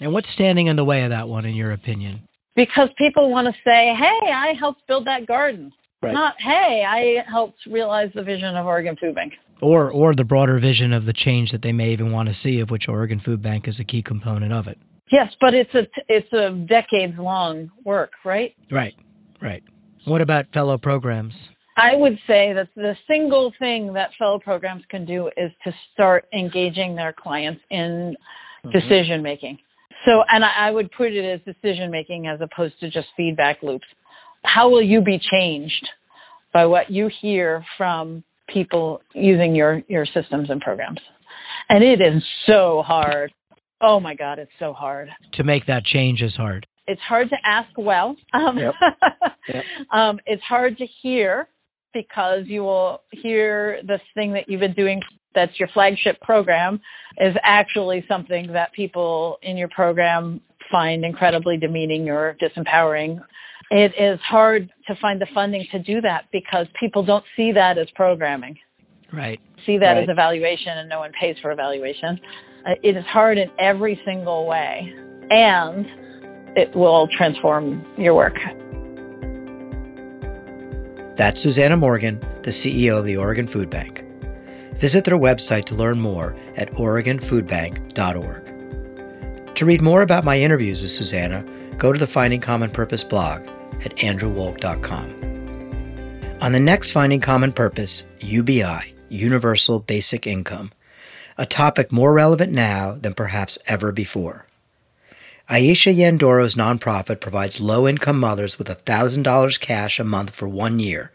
And 0.00 0.12
what's 0.12 0.30
standing 0.30 0.66
in 0.66 0.76
the 0.76 0.84
way 0.84 1.04
of 1.04 1.10
that 1.10 1.28
one, 1.28 1.44
in 1.44 1.54
your 1.54 1.70
opinion? 1.70 2.26
Because 2.56 2.88
people 2.98 3.30
want 3.30 3.46
to 3.46 3.54
say, 3.64 3.94
"Hey, 3.94 4.30
I 4.30 4.54
helped 4.58 4.86
build 4.86 5.06
that 5.06 5.26
garden." 5.26 5.72
Right. 6.02 6.12
Not, 6.12 6.34
"Hey, 6.38 6.84
I 6.86 7.22
helped 7.30 7.58
realize 7.66 8.10
the 8.14 8.22
vision 8.22 8.56
of 8.56 8.66
Oregon 8.66 8.96
Food 8.96 9.14
Bank." 9.14 9.34
Or 9.60 9.90
or 9.90 10.14
the 10.14 10.24
broader 10.24 10.58
vision 10.58 10.92
of 10.92 11.06
the 11.06 11.12
change 11.12 11.52
that 11.52 11.62
they 11.62 11.72
may 11.72 11.90
even 11.90 12.12
want 12.12 12.28
to 12.28 12.34
see 12.34 12.60
of 12.60 12.70
which 12.70 12.88
Oregon 12.88 13.18
Food 13.18 13.42
Bank 13.42 13.68
is 13.68 13.78
a 13.78 13.84
key 13.84 14.02
component 14.02 14.52
of 14.52 14.66
it. 14.66 14.78
Yes, 15.12 15.28
but 15.40 15.54
it's 15.54 15.74
a 15.74 15.86
it's 16.08 16.32
a 16.32 16.50
decades 16.66 17.18
long 17.18 17.70
work, 17.84 18.12
right? 18.24 18.54
Right. 18.70 18.94
Right. 19.40 19.62
What 20.04 20.20
about 20.20 20.46
fellow 20.48 20.78
programs? 20.78 21.50
I 21.76 21.94
would 21.94 22.18
say 22.26 22.52
that 22.52 22.68
the 22.76 22.94
single 23.06 23.52
thing 23.58 23.92
that 23.94 24.10
fellow 24.18 24.38
programs 24.38 24.82
can 24.90 25.06
do 25.06 25.28
is 25.36 25.50
to 25.64 25.72
start 25.92 26.26
engaging 26.32 26.96
their 26.96 27.12
clients 27.12 27.60
in 27.70 28.14
mm-hmm. 28.64 28.70
decision 28.70 29.22
making. 29.22 29.58
So, 30.04 30.22
and 30.28 30.44
I, 30.44 30.68
I 30.68 30.70
would 30.70 30.90
put 30.92 31.12
it 31.12 31.24
as 31.24 31.40
decision 31.44 31.90
making 31.90 32.26
as 32.26 32.40
opposed 32.40 32.74
to 32.80 32.86
just 32.90 33.06
feedback 33.16 33.58
loops. 33.62 33.86
How 34.44 34.68
will 34.68 34.82
you 34.82 35.00
be 35.00 35.18
changed 35.30 35.86
by 36.52 36.66
what 36.66 36.90
you 36.90 37.08
hear 37.20 37.64
from 37.78 38.24
people 38.52 39.00
using 39.14 39.54
your, 39.54 39.82
your 39.88 40.06
systems 40.06 40.50
and 40.50 40.60
programs? 40.60 41.00
And 41.68 41.84
it 41.84 42.00
is 42.00 42.22
so 42.46 42.82
hard. 42.84 43.32
Oh 43.80 44.00
my 44.00 44.14
God, 44.14 44.38
it's 44.38 44.50
so 44.58 44.72
hard. 44.72 45.08
To 45.32 45.44
make 45.44 45.66
that 45.66 45.84
change 45.84 46.22
is 46.22 46.36
hard. 46.36 46.66
It's 46.86 47.00
hard 47.08 47.30
to 47.30 47.36
ask 47.44 47.70
well. 47.78 48.16
Um, 48.32 48.58
yep. 48.58 48.74
Yep. 49.48 49.64
um, 49.92 50.20
it's 50.24 50.42
hard 50.48 50.78
to 50.78 50.86
hear 51.02 51.48
because 51.92 52.44
you 52.46 52.62
will 52.62 53.00
hear 53.10 53.80
this 53.82 54.00
thing 54.14 54.34
that 54.34 54.44
you've 54.46 54.60
been 54.60 54.72
doing 54.72 55.00
that's 55.34 55.58
your 55.58 55.68
flagship 55.72 56.20
program 56.20 56.80
is 57.18 57.34
actually 57.42 58.04
something 58.08 58.52
that 58.52 58.72
people 58.72 59.38
in 59.42 59.56
your 59.56 59.68
program 59.68 60.40
find 60.70 61.04
incredibly 61.04 61.56
demeaning 61.56 62.08
or 62.08 62.36
disempowering. 62.42 63.20
It 63.70 63.92
is 63.98 64.18
hard 64.28 64.70
to 64.86 64.94
find 65.00 65.20
the 65.20 65.26
funding 65.34 65.66
to 65.72 65.78
do 65.78 66.00
that 66.00 66.24
because 66.32 66.66
people 66.78 67.04
don't 67.04 67.24
see 67.36 67.52
that 67.52 67.78
as 67.78 67.88
programming. 67.94 68.58
Right. 69.12 69.40
See 69.66 69.78
that 69.78 69.92
right. 69.92 70.02
as 70.02 70.08
evaluation 70.08 70.78
and 70.78 70.88
no 70.88 71.00
one 71.00 71.12
pays 71.20 71.36
for 71.40 71.52
evaluation. 71.52 72.18
Uh, 72.66 72.70
it 72.82 72.96
is 72.96 73.04
hard 73.06 73.38
in 73.38 73.50
every 73.58 74.00
single 74.04 74.46
way 74.46 74.92
and 75.30 75.86
it 76.56 76.74
will 76.74 77.08
transform 77.16 77.84
your 77.96 78.14
work. 78.14 78.36
That's 81.16 81.40
Susanna 81.40 81.76
Morgan, 81.76 82.20
the 82.42 82.50
CEO 82.50 82.98
of 82.98 83.04
the 83.04 83.16
Oregon 83.16 83.46
Food 83.46 83.70
Bank. 83.70 84.04
Visit 84.82 85.04
their 85.04 85.16
website 85.16 85.64
to 85.66 85.76
learn 85.76 86.00
more 86.00 86.34
at 86.56 86.72
OregonFoodBank.org. 86.72 89.54
To 89.54 89.64
read 89.64 89.80
more 89.80 90.02
about 90.02 90.24
my 90.24 90.40
interviews 90.40 90.82
with 90.82 90.90
Susanna, 90.90 91.46
go 91.78 91.92
to 91.92 91.98
the 92.00 92.06
Finding 92.08 92.40
Common 92.40 92.68
Purpose 92.68 93.04
blog 93.04 93.46
at 93.84 93.94
andrewwolk.com. 93.98 96.38
On 96.40 96.50
the 96.50 96.58
next 96.58 96.90
Finding 96.90 97.20
Common 97.20 97.52
Purpose, 97.52 98.04
UBI, 98.18 98.92
Universal 99.08 99.78
Basic 99.78 100.26
Income, 100.26 100.72
a 101.38 101.46
topic 101.46 101.92
more 101.92 102.12
relevant 102.12 102.50
now 102.50 102.98
than 103.00 103.14
perhaps 103.14 103.58
ever 103.68 103.92
before. 103.92 104.46
Aisha 105.48 105.94
Nyandoro's 105.94 106.56
nonprofit 106.56 107.20
provides 107.20 107.60
low 107.60 107.86
income 107.86 108.18
mothers 108.18 108.58
with 108.58 108.66
$1,000 108.66 109.60
cash 109.60 110.00
a 110.00 110.04
month 110.04 110.30
for 110.30 110.48
one 110.48 110.80
year 110.80 111.12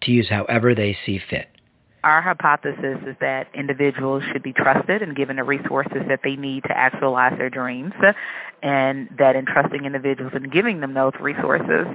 to 0.00 0.14
use 0.14 0.30
however 0.30 0.74
they 0.74 0.94
see 0.94 1.18
fit. 1.18 1.50
Our 2.04 2.20
hypothesis 2.20 2.98
is 3.06 3.14
that 3.20 3.46
individuals 3.54 4.24
should 4.32 4.42
be 4.42 4.52
trusted 4.52 5.02
and 5.02 5.14
given 5.14 5.36
the 5.36 5.44
resources 5.44 6.02
that 6.08 6.20
they 6.24 6.34
need 6.34 6.64
to 6.64 6.76
actualize 6.76 7.38
their 7.38 7.48
dreams, 7.48 7.92
and 8.60 9.08
that 9.18 9.36
in 9.36 9.46
trusting 9.46 9.84
individuals 9.84 10.32
and 10.34 10.50
giving 10.50 10.80
them 10.80 10.94
those 10.94 11.12
resources, 11.20 11.86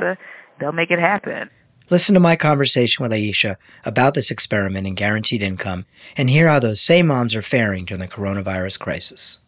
they'll 0.61 0.71
make 0.71 0.91
it 0.91 0.99
happen. 0.99 1.49
Listen 1.89 2.13
to 2.13 2.21
my 2.21 2.37
conversation 2.37 3.03
with 3.03 3.11
Aisha 3.11 3.57
about 3.83 4.13
this 4.13 4.31
experiment 4.31 4.87
in 4.87 4.95
guaranteed 4.95 5.41
income 5.41 5.85
and 6.15 6.29
hear 6.29 6.47
how 6.47 6.59
those 6.59 6.79
same 6.79 7.07
moms 7.07 7.35
are 7.35 7.41
faring 7.41 7.83
during 7.83 7.99
the 7.99 8.07
coronavirus 8.07 8.79
crisis. 8.79 9.39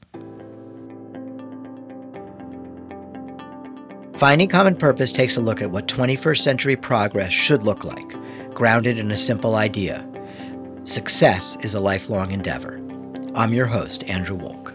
Finding 4.17 4.49
Common 4.49 4.75
Purpose 4.75 5.13
takes 5.13 5.37
a 5.37 5.41
look 5.41 5.61
at 5.61 5.71
what 5.71 5.87
21st 5.87 6.39
century 6.39 6.75
progress 6.75 7.31
should 7.31 7.63
look 7.63 7.85
like, 7.85 8.13
grounded 8.53 8.97
in 8.99 9.11
a 9.11 9.17
simple 9.17 9.55
idea 9.55 10.05
success 10.83 11.57
is 11.61 11.73
a 11.73 11.79
lifelong 11.79 12.31
endeavor. 12.31 12.81
I'm 13.35 13.53
your 13.53 13.67
host, 13.67 14.03
Andrew 14.05 14.37
Wolk. 14.37 14.73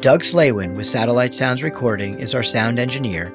Doug 0.00 0.22
Slaywin 0.22 0.76
with 0.76 0.86
Satellite 0.86 1.34
Sounds 1.34 1.62
Recording 1.62 2.18
is 2.18 2.34
our 2.34 2.42
sound 2.42 2.78
engineer, 2.78 3.34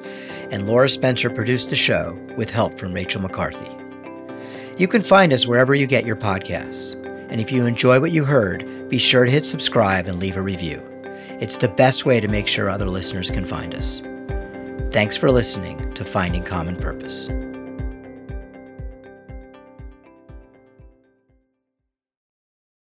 and 0.50 0.66
Laura 0.66 0.88
Spencer 0.88 1.28
produced 1.28 1.70
the 1.70 1.76
show 1.76 2.18
with 2.36 2.48
help 2.48 2.78
from 2.78 2.94
Rachel 2.94 3.20
McCarthy. 3.20 3.70
You 4.78 4.88
can 4.88 5.02
find 5.02 5.32
us 5.32 5.46
wherever 5.46 5.74
you 5.74 5.86
get 5.86 6.06
your 6.06 6.16
podcasts. 6.16 6.94
And 7.30 7.40
if 7.40 7.52
you 7.52 7.66
enjoy 7.66 8.00
what 8.00 8.12
you 8.12 8.24
heard, 8.24 8.88
be 8.88 8.98
sure 8.98 9.24
to 9.24 9.30
hit 9.30 9.44
subscribe 9.44 10.06
and 10.06 10.18
leave 10.18 10.36
a 10.36 10.42
review. 10.42 10.82
It's 11.40 11.58
the 11.58 11.68
best 11.68 12.06
way 12.06 12.20
to 12.20 12.28
make 12.28 12.48
sure 12.48 12.70
other 12.70 12.88
listeners 12.88 13.30
can 13.30 13.44
find 13.44 13.74
us. 13.74 14.00
Thanks 14.90 15.16
for 15.16 15.30
listening 15.30 15.92
to 15.94 16.04
Finding 16.04 16.44
Common 16.44 16.76
Purpose. 16.76 17.28